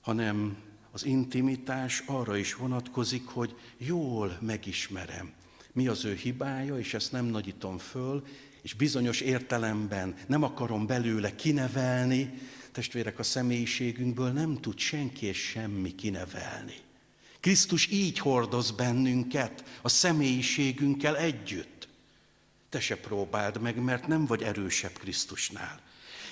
hanem 0.00 0.56
az 0.94 1.04
intimitás 1.04 2.02
arra 2.06 2.36
is 2.36 2.54
vonatkozik, 2.54 3.26
hogy 3.26 3.54
jól 3.78 4.38
megismerem, 4.40 5.32
mi 5.72 5.86
az 5.86 6.04
ő 6.04 6.14
hibája, 6.14 6.78
és 6.78 6.94
ezt 6.94 7.12
nem 7.12 7.24
nagyítom 7.24 7.78
föl, 7.78 8.26
és 8.62 8.74
bizonyos 8.74 9.20
értelemben 9.20 10.14
nem 10.26 10.42
akarom 10.42 10.86
belőle 10.86 11.34
kinevelni, 11.34 12.38
testvérek, 12.72 13.18
a 13.18 13.22
személyiségünkből 13.22 14.30
nem 14.30 14.60
tud 14.60 14.78
senki 14.78 15.26
és 15.26 15.38
semmi 15.38 15.94
kinevelni. 15.94 16.76
Krisztus 17.40 17.90
így 17.90 18.18
hordoz 18.18 18.70
bennünket, 18.70 19.64
a 19.82 19.88
személyiségünkkel 19.88 21.16
együtt. 21.16 21.88
Te 22.68 22.80
se 22.80 22.96
próbáld 22.96 23.60
meg, 23.60 23.82
mert 23.82 24.06
nem 24.06 24.26
vagy 24.26 24.42
erősebb 24.42 24.92
Krisztusnál. 24.92 25.80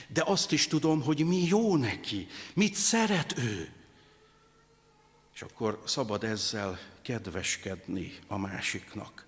De 0.08 0.22
azt 0.26 0.52
is 0.52 0.66
tudom, 0.66 1.02
hogy 1.02 1.26
mi 1.26 1.46
jó 1.46 1.76
neki, 1.76 2.26
mit 2.54 2.74
szeret 2.74 3.38
ő. 3.38 3.68
És 5.34 5.42
akkor 5.42 5.82
szabad 5.86 6.24
ezzel 6.24 6.78
kedveskedni 7.02 8.18
a 8.26 8.38
másiknak. 8.38 9.26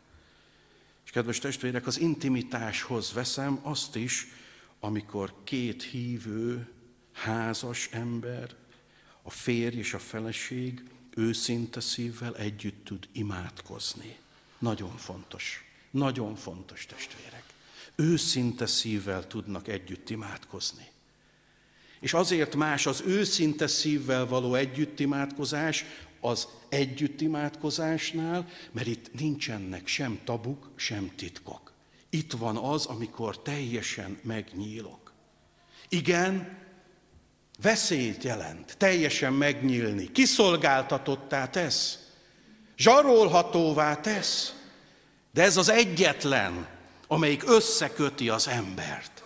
És 1.04 1.10
kedves 1.10 1.38
testvérek, 1.38 1.86
az 1.86 2.00
intimitáshoz 2.00 3.12
veszem 3.12 3.58
azt 3.62 3.96
is, 3.96 4.26
amikor 4.80 5.34
két 5.44 5.82
hívő, 5.82 6.72
házas 7.12 7.88
ember, 7.92 8.54
a 9.22 9.30
férj 9.30 9.76
és 9.78 9.94
a 9.94 9.98
feleség 9.98 10.82
őszinte 11.14 11.80
szívvel 11.80 12.36
együtt 12.36 12.84
tud 12.84 13.08
imádkozni. 13.12 14.16
Nagyon 14.58 14.96
fontos, 14.96 15.64
nagyon 15.90 16.36
fontos 16.36 16.86
testvérek. 16.86 17.44
Őszinte 17.94 18.66
szívvel 18.66 19.26
tudnak 19.26 19.68
együtt 19.68 20.10
imádkozni. 20.10 20.88
És 22.04 22.14
azért 22.14 22.54
más 22.54 22.86
az 22.86 23.02
őszinte 23.06 23.66
szívvel 23.66 24.26
való 24.26 24.54
együttimádkozás, 24.54 25.84
az 26.20 26.48
együtt 26.68 27.20
imádkozásnál, 27.20 28.48
mert 28.72 28.86
itt 28.86 29.14
nincsenek 29.18 29.86
sem 29.86 30.18
tabuk, 30.24 30.70
sem 30.76 31.10
titkok. 31.16 31.72
Itt 32.10 32.32
van 32.32 32.56
az, 32.56 32.86
amikor 32.86 33.42
teljesen 33.42 34.18
megnyílok. 34.22 35.12
Igen, 35.88 36.58
veszélyt 37.62 38.22
jelent, 38.22 38.76
teljesen 38.78 39.32
megnyílni, 39.32 40.12
kiszolgáltatottá 40.12 41.48
tesz, 41.48 41.98
zsarolhatóvá 42.76 44.00
tesz, 44.00 44.54
de 45.32 45.42
ez 45.42 45.56
az 45.56 45.68
egyetlen, 45.68 46.68
amelyik 47.06 47.42
összeköti 47.46 48.28
az 48.28 48.48
embert. 48.48 49.22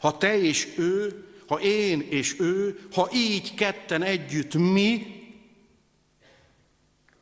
Ha 0.00 0.18
te 0.18 0.40
és 0.40 0.74
ő, 0.76 1.22
ha 1.48 1.60
én 1.60 2.00
és 2.00 2.40
ő, 2.40 2.78
ha 2.92 3.08
így 3.12 3.54
ketten 3.54 4.02
együtt 4.02 4.54
mi, 4.54 5.16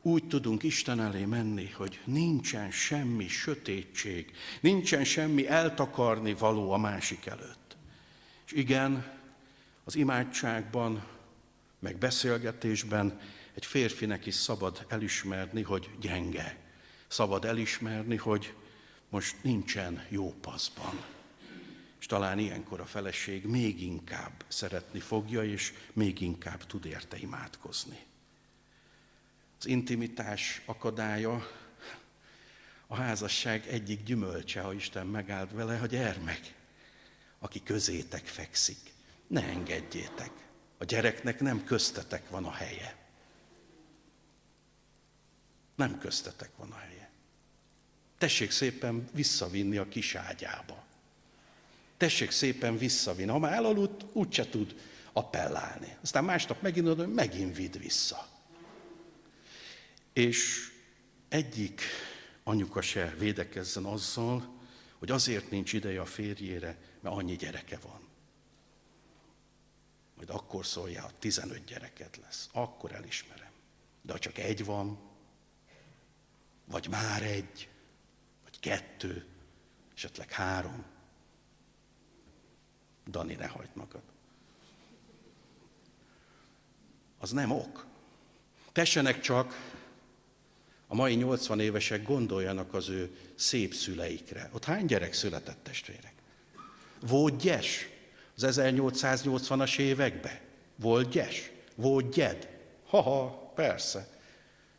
úgy 0.01 0.27
tudunk 0.27 0.63
Isten 0.63 1.01
elé 1.01 1.25
menni, 1.25 1.69
hogy 1.69 1.99
nincsen 2.05 2.71
semmi 2.71 3.27
sötétség, 3.27 4.31
nincsen 4.61 5.03
semmi 5.03 5.47
eltakarni 5.47 6.33
való 6.33 6.71
a 6.71 6.77
másik 6.77 7.25
előtt. 7.25 7.77
És 8.45 8.51
igen, 8.51 9.19
az 9.83 9.95
imádságban, 9.95 11.05
meg 11.79 11.97
beszélgetésben 11.97 13.19
egy 13.53 13.65
férfinek 13.65 14.25
is 14.25 14.35
szabad 14.35 14.85
elismerni, 14.87 15.61
hogy 15.61 15.89
gyenge. 16.01 16.57
Szabad 17.07 17.45
elismerni, 17.45 18.15
hogy 18.15 18.53
most 19.09 19.35
nincsen 19.41 20.05
jó 20.09 20.33
paszban. 20.41 21.16
És 21.99 22.05
talán 22.05 22.39
ilyenkor 22.39 22.79
a 22.79 22.85
feleség 22.85 23.45
még 23.45 23.81
inkább 23.81 24.45
szeretni 24.47 24.99
fogja, 24.99 25.43
és 25.43 25.73
még 25.93 26.21
inkább 26.21 26.65
tud 26.65 26.85
érte 26.85 27.17
imádkozni. 27.17 28.05
Az 29.59 29.65
intimitás 29.65 30.61
akadálya 30.65 31.47
a 32.87 32.95
házasság 32.95 33.67
egyik 33.67 34.03
gyümölcse, 34.03 34.61
ha 34.61 34.73
Isten 34.73 35.07
megáld 35.07 35.53
vele, 35.53 35.79
a 35.79 35.85
gyermek, 35.85 36.53
aki 37.39 37.63
közétek 37.63 38.25
fekszik. 38.25 38.93
Ne 39.27 39.43
engedjétek. 39.43 40.31
A 40.77 40.83
gyereknek 40.83 41.39
nem 41.39 41.63
köztetek 41.63 42.29
van 42.29 42.45
a 42.45 42.51
helye. 42.51 42.95
Nem 45.75 45.99
köztetek 45.99 46.49
van 46.57 46.71
a 46.71 46.77
helye. 46.77 47.09
Tessék 48.17 48.51
szépen 48.51 49.09
visszavinni 49.13 49.77
a 49.77 49.87
kis 49.87 50.15
ágyába. 50.15 50.86
Tessék 51.97 52.31
szépen 52.31 52.77
visszavinni. 52.77 53.31
Ha 53.31 53.39
már 53.39 53.53
elaludt, 53.53 54.05
úgyse 54.13 54.49
tud 54.49 54.75
appellálni. 55.11 55.97
Aztán 56.01 56.23
másnap 56.23 56.61
megint 56.61 56.87
oda, 56.87 57.07
megint 57.07 57.55
vidd 57.55 57.77
vissza. 57.77 58.27
És 60.13 60.69
egyik 61.29 61.81
anyuka 62.43 62.81
se 62.81 63.15
védekezzen 63.17 63.83
azzal, 63.83 64.55
hogy 64.97 65.11
azért 65.11 65.49
nincs 65.49 65.73
ideje 65.73 66.01
a 66.01 66.05
férjére, 66.05 66.77
mert 67.01 67.15
annyi 67.15 67.35
gyereke 67.35 67.77
van. 67.77 68.07
Majd 70.15 70.29
akkor 70.29 70.65
szóljál, 70.65 71.03
ha 71.03 71.11
15 71.19 71.63
gyereket 71.65 72.19
lesz. 72.23 72.49
Akkor 72.51 72.91
elismerem. 72.91 73.51
De 74.01 74.11
ha 74.11 74.19
csak 74.19 74.37
egy 74.37 74.65
van, 74.65 74.99
vagy 76.65 76.87
már 76.89 77.23
egy, 77.23 77.69
vagy 78.43 78.59
kettő, 78.59 79.25
esetleg 79.95 80.31
három, 80.31 80.85
Dani, 83.09 83.33
ne 83.33 83.47
hagyd 83.47 83.69
magad. 83.73 84.01
Az 87.19 87.31
nem 87.31 87.51
ok. 87.51 87.85
Tessenek 88.71 89.19
csak 89.19 89.75
a 90.87 90.95
mai 90.95 91.15
80 91.15 91.59
évesek 91.59 92.03
gondoljanak 92.03 92.73
az 92.73 92.89
ő 92.89 93.17
szép 93.35 93.73
szüleikre. 93.73 94.49
Ott 94.53 94.63
hány 94.63 94.85
gyerek 94.85 95.13
született 95.13 95.63
testvérek? 95.63 96.13
Volt 96.99 97.37
gyes 97.37 97.89
az 98.35 98.57
1880-as 98.59 99.77
években? 99.77 100.39
Volt 100.75 101.09
gyes? 101.09 101.51
Volt 101.75 102.13
gyed? 102.13 102.49
Haha, 102.85 103.51
persze. 103.55 104.07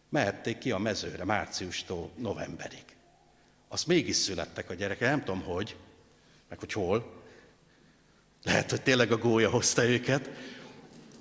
Mehették 0.08 0.58
ki 0.58 0.70
a 0.70 0.78
mezőre 0.78 1.24
márciustól 1.24 2.10
novemberig. 2.16 2.84
Azt 3.68 3.86
mégis 3.86 4.16
születtek 4.16 4.70
a 4.70 4.74
gyerekek, 4.74 5.08
nem 5.08 5.24
tudom 5.24 5.42
hogy, 5.42 5.76
meg 6.48 6.58
hogy 6.58 6.72
hol. 6.72 7.17
Lehet, 8.48 8.70
hogy 8.70 8.82
tényleg 8.82 9.12
a 9.12 9.18
gólya 9.18 9.50
hozta 9.50 9.84
őket, 9.84 10.30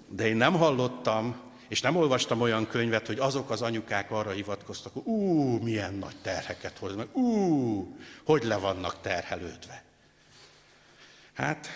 de 0.09 0.27
én 0.27 0.35
nem 0.35 0.53
hallottam 0.53 1.47
és 1.67 1.81
nem 1.81 1.95
olvastam 1.95 2.41
olyan 2.41 2.67
könyvet, 2.67 3.07
hogy 3.07 3.19
azok 3.19 3.49
az 3.49 3.61
anyukák 3.61 4.11
arra 4.11 4.31
hivatkoztak, 4.31 4.93
hogy 4.93 5.05
ú, 5.05 5.57
milyen 5.57 5.93
nagy 5.93 6.15
terheket 6.21 6.77
hoz 6.77 6.95
meg, 6.95 7.15
ú, 7.15 7.97
hogy 8.23 8.43
le 8.43 8.57
vannak 8.57 9.01
terhelődve. 9.01 9.83
Hát, 11.33 11.67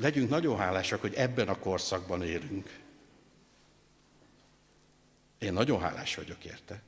legyünk 0.00 0.28
nagyon 0.28 0.58
hálásak, 0.58 1.00
hogy 1.00 1.14
ebben 1.14 1.48
a 1.48 1.58
korszakban 1.58 2.22
élünk. 2.22 2.78
Én 5.38 5.52
nagyon 5.52 5.80
hálás 5.80 6.14
vagyok 6.14 6.44
érte. 6.44 6.82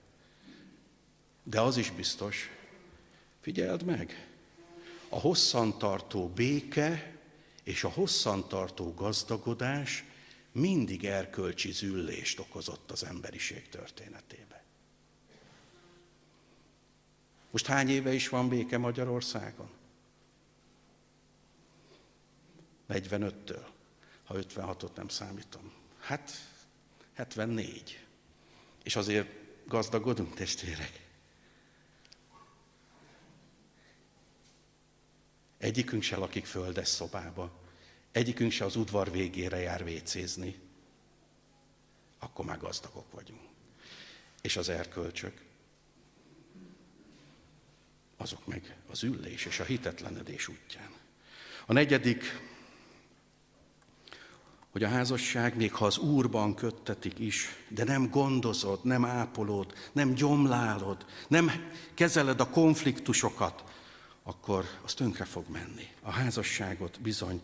De 1.43 1.61
az 1.61 1.77
is 1.77 1.91
biztos, 1.91 2.51
figyeld 3.41 3.83
meg, 3.83 4.27
a 5.09 5.21
hosszantartó 5.21 6.29
béke 6.29 7.16
és 7.67 7.85
a 7.85 7.89
hosszantartó 7.89 8.95
gazdagodás 8.95 10.05
mindig 10.53 11.05
erkölcsi 11.05 11.73
züllést 11.73 12.39
okozott 12.39 12.91
az 12.91 13.05
emberiség 13.05 13.69
történetébe. 13.69 14.65
Most 17.51 17.67
hány 17.67 17.89
éve 17.89 18.13
is 18.13 18.29
van 18.29 18.49
béke 18.49 18.79
Magyarországon? 18.79 19.71
45-től, 22.89 23.67
ha 24.25 24.35
56-ot 24.35 24.97
nem 24.97 25.09
számítom. 25.09 25.73
Hát 25.99 26.31
74. 27.15 28.07
És 28.83 28.97
azért 28.97 29.29
gazdagodunk, 29.65 30.35
testvérek. 30.35 31.06
Egyikünk 35.59 36.03
se 36.03 36.17
lakik 36.17 36.47
földes 36.47 36.89
szobába, 36.89 37.61
egyikünk 38.13 38.51
se 38.51 38.65
az 38.65 38.77
udvar 38.77 39.11
végére 39.11 39.59
jár 39.59 39.85
vécézni, 39.85 40.59
akkor 42.19 42.45
már 42.45 42.59
gazdagok 42.59 43.13
vagyunk. 43.13 43.41
És 44.43 44.57
az 44.57 44.69
erkölcsök, 44.69 45.45
azok 48.17 48.47
meg 48.47 48.77
az 48.91 49.03
üllés 49.03 49.45
és 49.45 49.61
a 49.61 49.65
hitetlenedés 49.65 50.49
útján. 50.49 50.91
A 51.67 51.73
negyedik, 51.73 52.41
hogy 54.71 54.83
a 54.83 54.89
házasság, 54.89 55.57
még 55.57 55.73
ha 55.73 55.87
az 55.87 55.99
Úrban 55.99 56.55
köttetik 56.55 57.19
is, 57.19 57.49
de 57.69 57.85
nem 57.85 58.11
gondozod, 58.11 58.85
nem 58.85 59.05
ápolod, 59.05 59.75
nem 59.93 60.15
gyomlálod, 60.15 61.07
nem 61.29 61.71
kezeled 61.95 62.41
a 62.41 62.49
konfliktusokat, 62.49 63.65
akkor 64.29 64.69
az 64.83 64.95
tönkre 64.95 65.25
fog 65.25 65.49
menni. 65.49 65.89
A 66.01 66.11
házasságot 66.11 67.01
bizony 67.01 67.43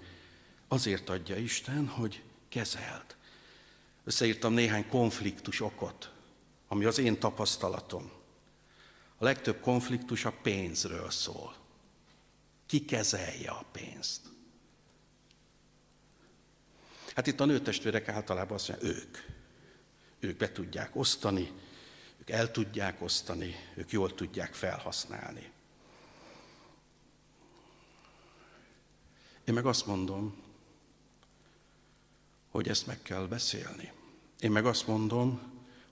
Azért 0.69 1.09
adja 1.09 1.37
Isten, 1.37 1.87
hogy 1.87 2.23
kezeld. 2.49 3.17
Összeírtam 4.05 4.53
néhány 4.53 4.89
konfliktus 4.89 5.61
okot, 5.61 6.13
ami 6.69 6.85
az 6.85 6.99
én 6.99 7.19
tapasztalatom. 7.19 8.13
A 9.17 9.25
legtöbb 9.25 9.61
konfliktus 9.61 10.25
a 10.25 10.33
pénzről 10.43 11.11
szól. 11.11 11.57
Ki 12.67 12.85
kezelje 12.85 13.51
a 13.51 13.65
pénzt? 13.73 14.21
Hát 17.15 17.27
itt 17.27 17.41
a 17.41 17.45
nőtestvérek 17.45 18.09
általában 18.09 18.55
azt 18.55 18.69
mondják, 18.69 18.95
ők. 18.95 19.19
Ők 20.21 20.37
be 20.37 20.53
tudják 20.53 20.97
osztani, 20.97 21.53
ők 22.19 22.31
el 22.31 22.51
tudják 22.51 23.03
osztani, 23.03 23.55
ők 23.75 23.91
jól 23.91 24.15
tudják 24.15 24.55
felhasználni. 24.55 25.52
Én 29.45 29.55
meg 29.55 29.67
azt 29.67 29.87
mondom, 29.87 30.35
hogy 32.51 32.69
ezt 32.69 32.87
meg 32.87 33.03
kell 33.03 33.27
beszélni. 33.27 33.93
Én 34.41 34.51
meg 34.51 34.67
azt 34.67 34.87
mondom, 34.87 35.41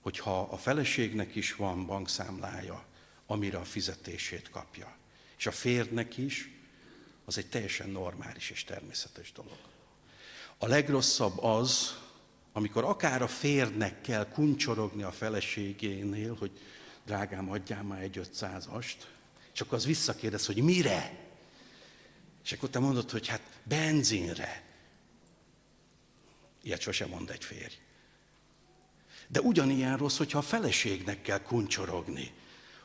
hogy 0.01 0.19
ha 0.19 0.41
a 0.41 0.57
feleségnek 0.57 1.35
is 1.35 1.55
van 1.55 1.85
bankszámlája, 1.85 2.85
amire 3.25 3.57
a 3.57 3.63
fizetését 3.63 4.49
kapja, 4.49 4.95
és 5.37 5.47
a 5.47 5.51
férnek 5.51 6.17
is, 6.17 6.49
az 7.25 7.37
egy 7.37 7.49
teljesen 7.49 7.89
normális 7.89 8.49
és 8.49 8.63
természetes 8.63 9.31
dolog. 9.31 9.57
A 10.57 10.67
legrosszabb 10.67 11.43
az, 11.43 11.97
amikor 12.53 12.83
akár 12.83 13.21
a 13.21 13.27
férnek 13.27 14.01
kell 14.01 14.27
kuncsorogni 14.29 15.03
a 15.03 15.11
feleségénél, 15.11 16.35
hogy 16.35 16.51
drágám, 17.05 17.51
adjál 17.51 17.83
már 17.83 18.01
egy 18.01 18.17
ötszázast, 18.17 19.11
és 19.53 19.61
akkor 19.61 19.77
az 19.77 19.85
visszakérdez, 19.85 20.45
hogy 20.45 20.63
mire? 20.63 21.30
És 22.43 22.51
akkor 22.51 22.69
te 22.69 22.79
mondod, 22.79 23.11
hogy 23.11 23.27
hát 23.27 23.41
benzinre. 23.63 24.63
Ilyet 26.61 26.81
sosem 26.81 27.09
mond 27.09 27.29
egy 27.29 27.43
férj. 27.43 27.75
De 29.27 29.41
ugyanilyen 29.41 29.97
rossz, 29.97 30.17
hogyha 30.17 30.37
a 30.37 30.41
feleségnek 30.41 31.21
kell 31.21 31.41
kuncsorogni, 31.41 32.31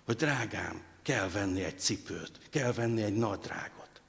hogy 0.04 0.16
drágám, 0.16 0.82
kell 1.02 1.28
venni 1.28 1.62
egy 1.62 1.78
cipőt, 1.78 2.40
kell 2.50 2.72
venni 2.72 3.02
egy 3.02 3.16
nadrágot. 3.16 4.00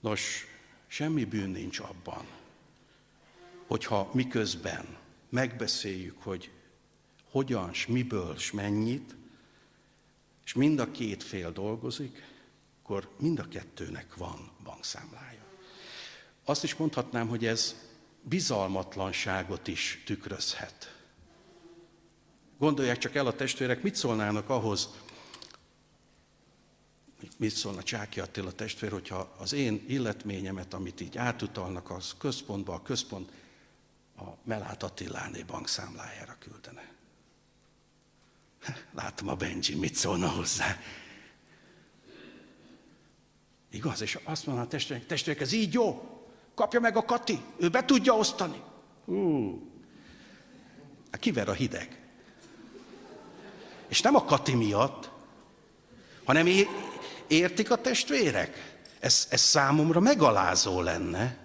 Nos, 0.00 0.46
semmi 0.86 1.24
bűn 1.24 1.50
nincs 1.50 1.78
abban, 1.78 2.26
hogyha 3.66 4.10
miközben 4.12 4.96
megbeszéljük, 5.28 6.22
hogy 6.22 6.50
hogyan, 7.30 7.72
s 7.72 7.86
miből, 7.86 8.36
s 8.38 8.50
mennyit, 8.50 9.14
és 10.44 10.52
mind 10.52 10.78
a 10.78 10.90
két 10.90 11.22
fél 11.22 11.52
dolgozik, 11.52 12.33
akkor 12.84 13.08
mind 13.18 13.38
a 13.38 13.48
kettőnek 13.48 14.16
van 14.16 14.50
bankszámlája. 14.64 15.44
Azt 16.44 16.64
is 16.64 16.74
mondhatnám, 16.74 17.28
hogy 17.28 17.46
ez 17.46 17.74
bizalmatlanságot 18.22 19.66
is 19.66 20.02
tükrözhet. 20.06 20.96
Gondolják 22.58 22.98
csak 22.98 23.14
el 23.14 23.26
a 23.26 23.34
testvérek, 23.34 23.82
mit 23.82 23.94
szólnának 23.94 24.48
ahhoz, 24.48 24.88
mit 27.36 27.50
szólna 27.50 27.82
Csáki 27.82 28.20
Attila 28.20 28.52
testvér, 28.52 28.90
hogyha 28.90 29.34
az 29.38 29.52
én 29.52 29.84
illetményemet, 29.88 30.74
amit 30.74 31.00
így 31.00 31.18
átutalnak 31.18 31.90
az 31.90 32.14
központba, 32.18 32.74
a 32.74 32.82
központ 32.82 33.32
a 34.16 34.24
Melát 34.42 34.82
Attiláné 34.82 35.42
bankszámlájára 35.42 36.36
küldene. 36.38 36.92
Látom 38.92 39.28
a 39.28 39.34
Benji, 39.34 39.74
mit 39.74 39.94
szólna 39.94 40.28
hozzá. 40.28 40.78
Igaz? 43.74 44.02
És 44.02 44.18
azt 44.24 44.46
mondja 44.46 44.64
a 44.64 44.68
testvérek, 44.68 45.06
testvérek, 45.06 45.40
ez 45.40 45.52
így 45.52 45.72
jó. 45.72 46.18
Kapja 46.54 46.80
meg 46.80 46.96
a 46.96 47.04
Kati, 47.04 47.40
ő 47.58 47.68
be 47.68 47.84
tudja 47.84 48.16
osztani. 48.16 48.62
Hú. 49.04 49.62
Hát 51.10 51.20
kiver 51.20 51.48
a 51.48 51.52
hideg. 51.52 51.98
És 53.88 54.00
nem 54.00 54.14
a 54.14 54.24
Kati 54.24 54.54
miatt, 54.54 55.10
hanem 56.24 56.48
értik 57.26 57.70
a 57.70 57.76
testvérek? 57.76 58.78
Ez, 59.00 59.26
ez 59.30 59.40
számomra 59.40 60.00
megalázó 60.00 60.80
lenne. 60.80 61.36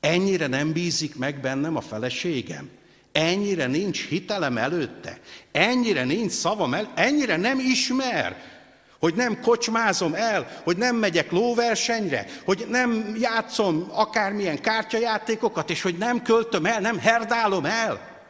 Ennyire 0.00 0.46
nem 0.46 0.72
bízik 0.72 1.16
meg 1.16 1.40
bennem 1.40 1.76
a 1.76 1.80
feleségem. 1.80 2.70
Ennyire 3.12 3.66
nincs 3.66 4.06
hitelem 4.06 4.58
előtte. 4.58 5.20
Ennyire 5.52 6.04
nincs 6.04 6.32
szavam 6.32 6.74
el, 6.74 6.92
ennyire 6.94 7.36
nem 7.36 7.58
ismer 7.58 8.55
hogy 8.98 9.14
nem 9.14 9.40
kocsmázom 9.40 10.14
el, 10.14 10.60
hogy 10.64 10.76
nem 10.76 10.96
megyek 10.96 11.30
lóversenyre, 11.30 12.26
hogy 12.44 12.66
nem 12.68 13.16
játszom 13.18 13.88
akármilyen 13.90 14.60
kártyajátékokat, 14.60 15.70
és 15.70 15.82
hogy 15.82 15.98
nem 15.98 16.22
költöm 16.22 16.66
el, 16.66 16.80
nem 16.80 16.98
herdálom 16.98 17.64
el. 17.64 18.24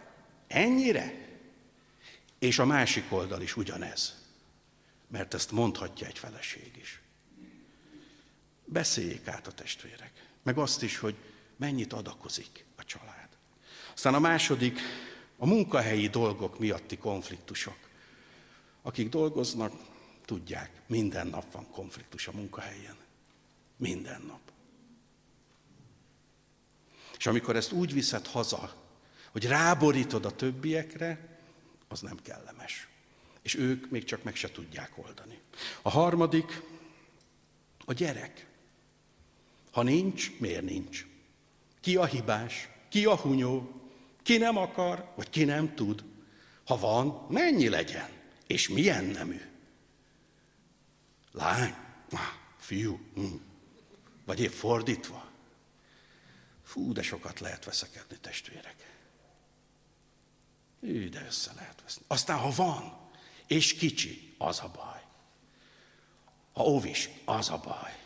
Ennyire? 0.49 1.15
És 2.39 2.59
a 2.59 2.65
másik 2.65 3.05
oldal 3.09 3.43
is 3.43 3.57
ugyanez. 3.57 4.15
Mert 5.09 5.35
ezt 5.35 5.51
mondhatja 5.51 6.07
egy 6.07 6.19
feleség 6.19 6.71
is. 6.81 7.01
Beszéljék 8.65 9.29
át 9.29 9.47
a 9.47 9.53
testvérek. 9.53 10.13
Meg 10.43 10.59
azt 10.59 10.83
is, 10.83 10.99
hogy 10.99 11.15
mennyit 11.57 11.93
adakozik 11.93 12.65
a 12.77 12.85
család. 12.85 13.29
Aztán 13.95 14.15
a 14.15 14.19
második, 14.19 14.81
a 15.39 15.47
munkahelyi 15.47 16.09
dolgok 16.09 16.59
miatti 16.59 16.97
konfliktusok. 16.97 17.77
Akik 18.83 19.09
dolgoznak, 19.09 19.73
Tudják, 20.27 20.71
minden 20.87 21.27
nap 21.27 21.53
van 21.53 21.71
konfliktus 21.71 22.29
a 22.29 22.33
munkahelyen. 22.33 22.97
Minden 23.77 24.23
nap. 24.27 24.41
És 27.19 27.27
amikor 27.27 27.57
ezt 27.57 27.73
úgy 27.73 27.93
viszed 27.93 28.27
haza, 28.27 28.75
hogy 29.31 29.47
ráborítod 29.47 30.25
a 30.25 30.37
többiekre, 30.37 31.39
az 31.89 32.01
nem 32.01 32.17
kellemes. 32.23 32.89
És 33.43 33.55
ők 33.55 33.91
még 33.91 34.05
csak 34.05 34.23
meg 34.23 34.35
se 34.35 34.51
tudják 34.51 34.99
oldani. 34.99 35.41
A 35.83 35.91
harmadik, 35.91 36.63
a 37.85 37.93
gyerek. 37.93 38.47
Ha 39.73 39.83
nincs, 39.83 40.39
miért 40.39 40.65
nincs? 40.65 41.07
Ki 41.81 41.97
a 41.97 42.05
hibás? 42.05 42.69
Ki 42.89 43.05
a 43.05 43.17
hunyó? 43.17 43.81
Ki 44.23 44.37
nem 44.37 44.57
akar, 44.57 45.13
vagy 45.15 45.31
ki 45.31 45.45
nem 45.45 45.75
tud? 45.75 46.05
Ha 46.65 46.79
van, 46.79 47.27
mennyi 47.29 47.69
legyen? 47.69 48.09
És 48.47 48.69
milyen 48.69 49.05
nemű? 49.05 49.41
Lány, 51.37 51.75
fiú, 52.57 53.01
hm. 53.15 53.35
vagy 54.25 54.41
épp 54.41 54.53
fordítva. 54.53 55.31
Fú, 56.63 56.93
de 56.93 57.03
sokat 57.03 57.41
lehet 57.41 57.65
veszekedni, 57.65 58.17
testvérek. 58.21 58.95
Hű, 60.81 61.09
de 61.09 61.25
össze 61.27 61.53
lehet 61.53 61.83
veszni. 61.83 62.05
Aztán, 62.07 62.39
ha 62.39 62.51
van, 62.51 63.09
és 63.47 63.75
kicsi, 63.75 64.35
az 64.39 64.61
a 64.61 64.69
baj. 64.69 65.03
Ha 66.53 66.65
óvis, 66.65 67.09
az 67.25 67.51
a 67.51 67.59
baj. 67.59 68.05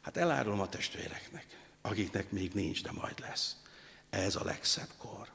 Hát 0.00 0.16
elárulom 0.16 0.60
a 0.60 0.68
testvéreknek, 0.68 1.46
akiknek 1.80 2.30
még 2.30 2.52
nincs, 2.52 2.82
de 2.82 2.92
majd 2.92 3.20
lesz. 3.20 3.56
Ez 4.10 4.36
a 4.36 4.44
legszebb 4.44 4.90
kor. 4.96 5.32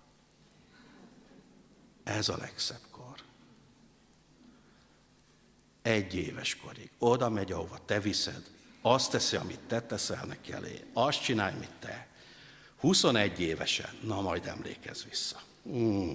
Ez 2.03 2.29
a 2.29 2.37
legszebb 2.37 2.83
kor 2.91 3.23
egy 5.83 6.15
éves 6.15 6.55
korig. 6.55 6.89
Oda 6.97 7.29
megy, 7.29 7.51
ahova 7.51 7.79
te 7.85 7.99
viszed, 7.99 8.43
azt 8.81 9.11
teszi, 9.11 9.35
amit 9.35 9.59
te 9.59 9.81
teszel 9.81 10.25
neki 10.25 10.51
elé, 10.51 10.83
azt 10.93 11.23
csinálj, 11.23 11.57
mit 11.59 11.73
te. 11.79 12.07
21 12.79 13.39
évesen, 13.39 13.89
na 14.01 14.21
majd 14.21 14.45
emlékezz 14.45 15.03
vissza. 15.03 15.41
Mm. 15.69 16.11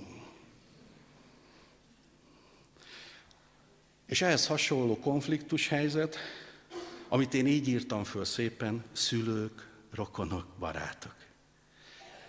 És 4.06 4.22
ehhez 4.22 4.46
hasonló 4.46 4.98
konfliktus 4.98 5.68
helyzet, 5.68 6.16
amit 7.08 7.34
én 7.34 7.46
így 7.46 7.68
írtam 7.68 8.04
föl 8.04 8.24
szépen, 8.24 8.84
szülők, 8.92 9.68
rokonok, 9.90 10.46
barátok. 10.58 11.14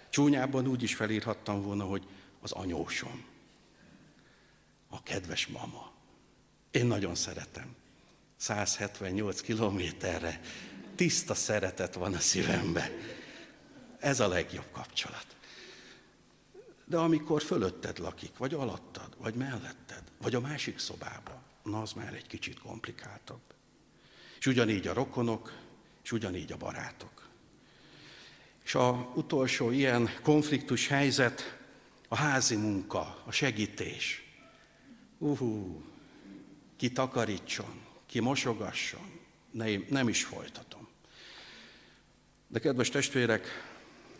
Csúnyában 0.09 0.67
úgy 0.67 0.83
is 0.83 0.95
felírhattam 0.95 1.61
volna, 1.61 1.83
hogy 1.83 2.07
az 2.41 2.51
anyósom, 2.51 3.25
a 4.89 5.03
kedves 5.03 5.47
mama, 5.47 5.91
én 6.71 6.85
nagyon 6.85 7.15
szeretem. 7.15 7.75
178 8.37 9.41
kilométerre 9.41 10.41
tiszta 10.95 11.33
szeretet 11.33 11.93
van 11.93 12.13
a 12.13 12.19
szívembe. 12.19 12.91
Ez 13.99 14.19
a 14.19 14.27
legjobb 14.27 14.71
kapcsolat. 14.71 15.25
De 16.85 16.97
amikor 16.97 17.41
fölötted 17.41 17.99
lakik, 17.99 18.37
vagy 18.37 18.53
alattad, 18.53 19.15
vagy 19.17 19.33
melletted, 19.33 20.03
vagy 20.21 20.35
a 20.35 20.39
másik 20.39 20.79
szobában, 20.79 21.41
na 21.63 21.81
az 21.81 21.93
már 21.93 22.13
egy 22.13 22.27
kicsit 22.27 22.59
komplikáltabb. 22.59 23.41
És 24.39 24.45
ugyanígy 24.45 24.87
a 24.87 24.93
rokonok, 24.93 25.53
és 26.03 26.11
ugyanígy 26.11 26.51
a 26.51 26.57
barátok. 26.57 27.27
És 28.63 28.75
a 28.75 29.11
utolsó 29.15 29.71
ilyen 29.71 30.09
konfliktus 30.21 30.87
helyzet 30.87 31.57
a 32.07 32.15
házi 32.15 32.55
munka, 32.55 33.23
a 33.25 33.31
segítés. 33.31 34.23
Uhú, 35.17 35.83
ki 36.79 36.91
takarítson, 36.91 37.81
ki 38.05 38.19
mosogasson, 38.19 39.19
nem, 39.51 39.85
nem 39.89 40.07
is 40.07 40.23
folytatom. 40.23 40.87
De 42.47 42.59
kedves 42.59 42.89
testvérek, 42.89 43.47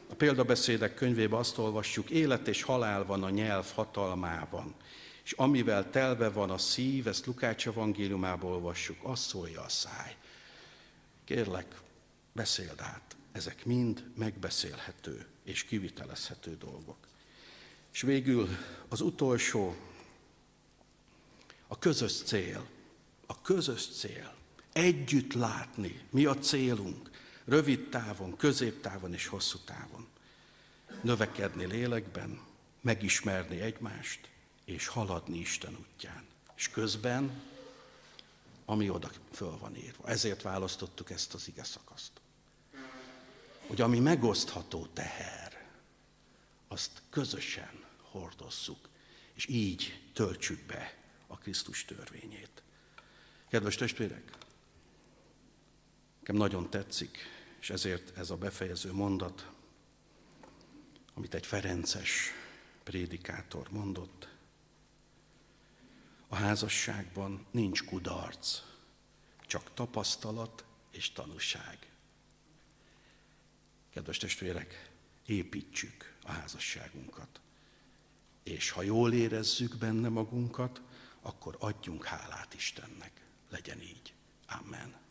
a 0.09 0.15
példabeszédek 0.15 0.93
könyvében 0.93 1.39
azt 1.39 1.57
olvassuk, 1.57 2.09
élet 2.09 2.47
és 2.47 2.61
halál 2.61 3.05
van 3.05 3.23
a 3.23 3.29
nyelv 3.29 3.71
hatalmában, 3.73 4.75
és 5.23 5.31
amivel 5.31 5.89
telve 5.89 6.29
van 6.29 6.49
a 6.49 6.57
szív, 6.57 7.07
ezt 7.07 7.25
Lukács 7.25 7.67
evangéliumából 7.67 8.51
olvassuk, 8.51 8.97
azt 9.01 9.27
szólja 9.27 9.61
a 9.61 9.69
száj. 9.69 10.15
Kérlek, 11.25 11.75
beszéld 12.33 12.81
át, 12.81 13.15
ezek 13.31 13.65
mind 13.65 14.11
megbeszélhető 14.15 15.25
és 15.43 15.63
kivitelezhető 15.63 16.57
dolgok. 16.57 16.97
És 17.93 18.01
végül 18.01 18.49
az 18.87 19.01
utolsó 19.01 19.75
a 21.71 21.79
közös 21.79 22.11
cél. 22.23 22.65
A 23.25 23.41
közös 23.41 23.87
cél. 23.87 24.33
Együtt 24.73 25.33
látni, 25.33 26.01
mi 26.09 26.25
a 26.25 26.37
célunk, 26.37 27.09
rövid 27.45 27.89
távon, 27.89 28.37
középtávon 28.37 29.13
és 29.13 29.27
hosszú 29.27 29.57
távon. 29.57 30.07
Növekedni 31.01 31.65
lélekben, 31.65 32.41
megismerni 32.81 33.59
egymást, 33.59 34.29
és 34.65 34.87
haladni 34.87 35.37
Isten 35.37 35.77
útján. 35.79 36.23
És 36.55 36.69
közben, 36.69 37.41
ami 38.65 38.89
oda 38.89 39.09
föl 39.31 39.57
van 39.57 39.75
írva. 39.75 40.07
Ezért 40.07 40.41
választottuk 40.41 41.09
ezt 41.09 41.33
az 41.33 41.47
ige 41.47 41.63
szakaszt. 41.63 42.11
Hogy 43.67 43.81
ami 43.81 43.99
megosztható 43.99 44.87
teher, 44.93 45.67
azt 46.67 47.01
közösen 47.09 47.83
hordozzuk, 48.01 48.89
és 49.33 49.47
így 49.47 50.09
töltsük 50.13 50.65
be 50.65 50.98
a 51.29 51.37
Krisztus 51.37 51.85
törvényét. 51.85 52.63
Kedves 53.47 53.75
testvérek, 53.75 54.37
nekem 56.19 56.35
nagyon 56.35 56.69
tetszik, 56.69 57.17
és 57.59 57.69
ezért 57.69 58.17
ez 58.17 58.29
a 58.29 58.37
befejező 58.37 58.93
mondat, 58.93 59.51
amit 61.13 61.33
egy 61.33 61.45
Ferences 61.45 62.31
prédikátor 62.83 63.69
mondott, 63.71 64.27
a 66.27 66.35
házasságban 66.35 67.45
nincs 67.51 67.85
kudarc, 67.85 68.61
csak 69.41 69.73
tapasztalat 69.73 70.65
és 70.91 71.11
tanúság. 71.11 71.91
Kedves 73.89 74.17
testvérek, 74.17 74.89
építsük 75.25 76.15
a 76.23 76.31
házasságunkat. 76.31 77.41
És 78.43 78.69
ha 78.69 78.81
jól 78.81 79.13
érezzük 79.13 79.77
benne 79.77 80.09
magunkat, 80.09 80.81
akkor 81.21 81.55
adjunk 81.59 82.05
hálát 82.05 82.53
Istennek. 82.53 83.27
Legyen 83.49 83.81
így. 83.81 84.13
Amen. 84.47 85.08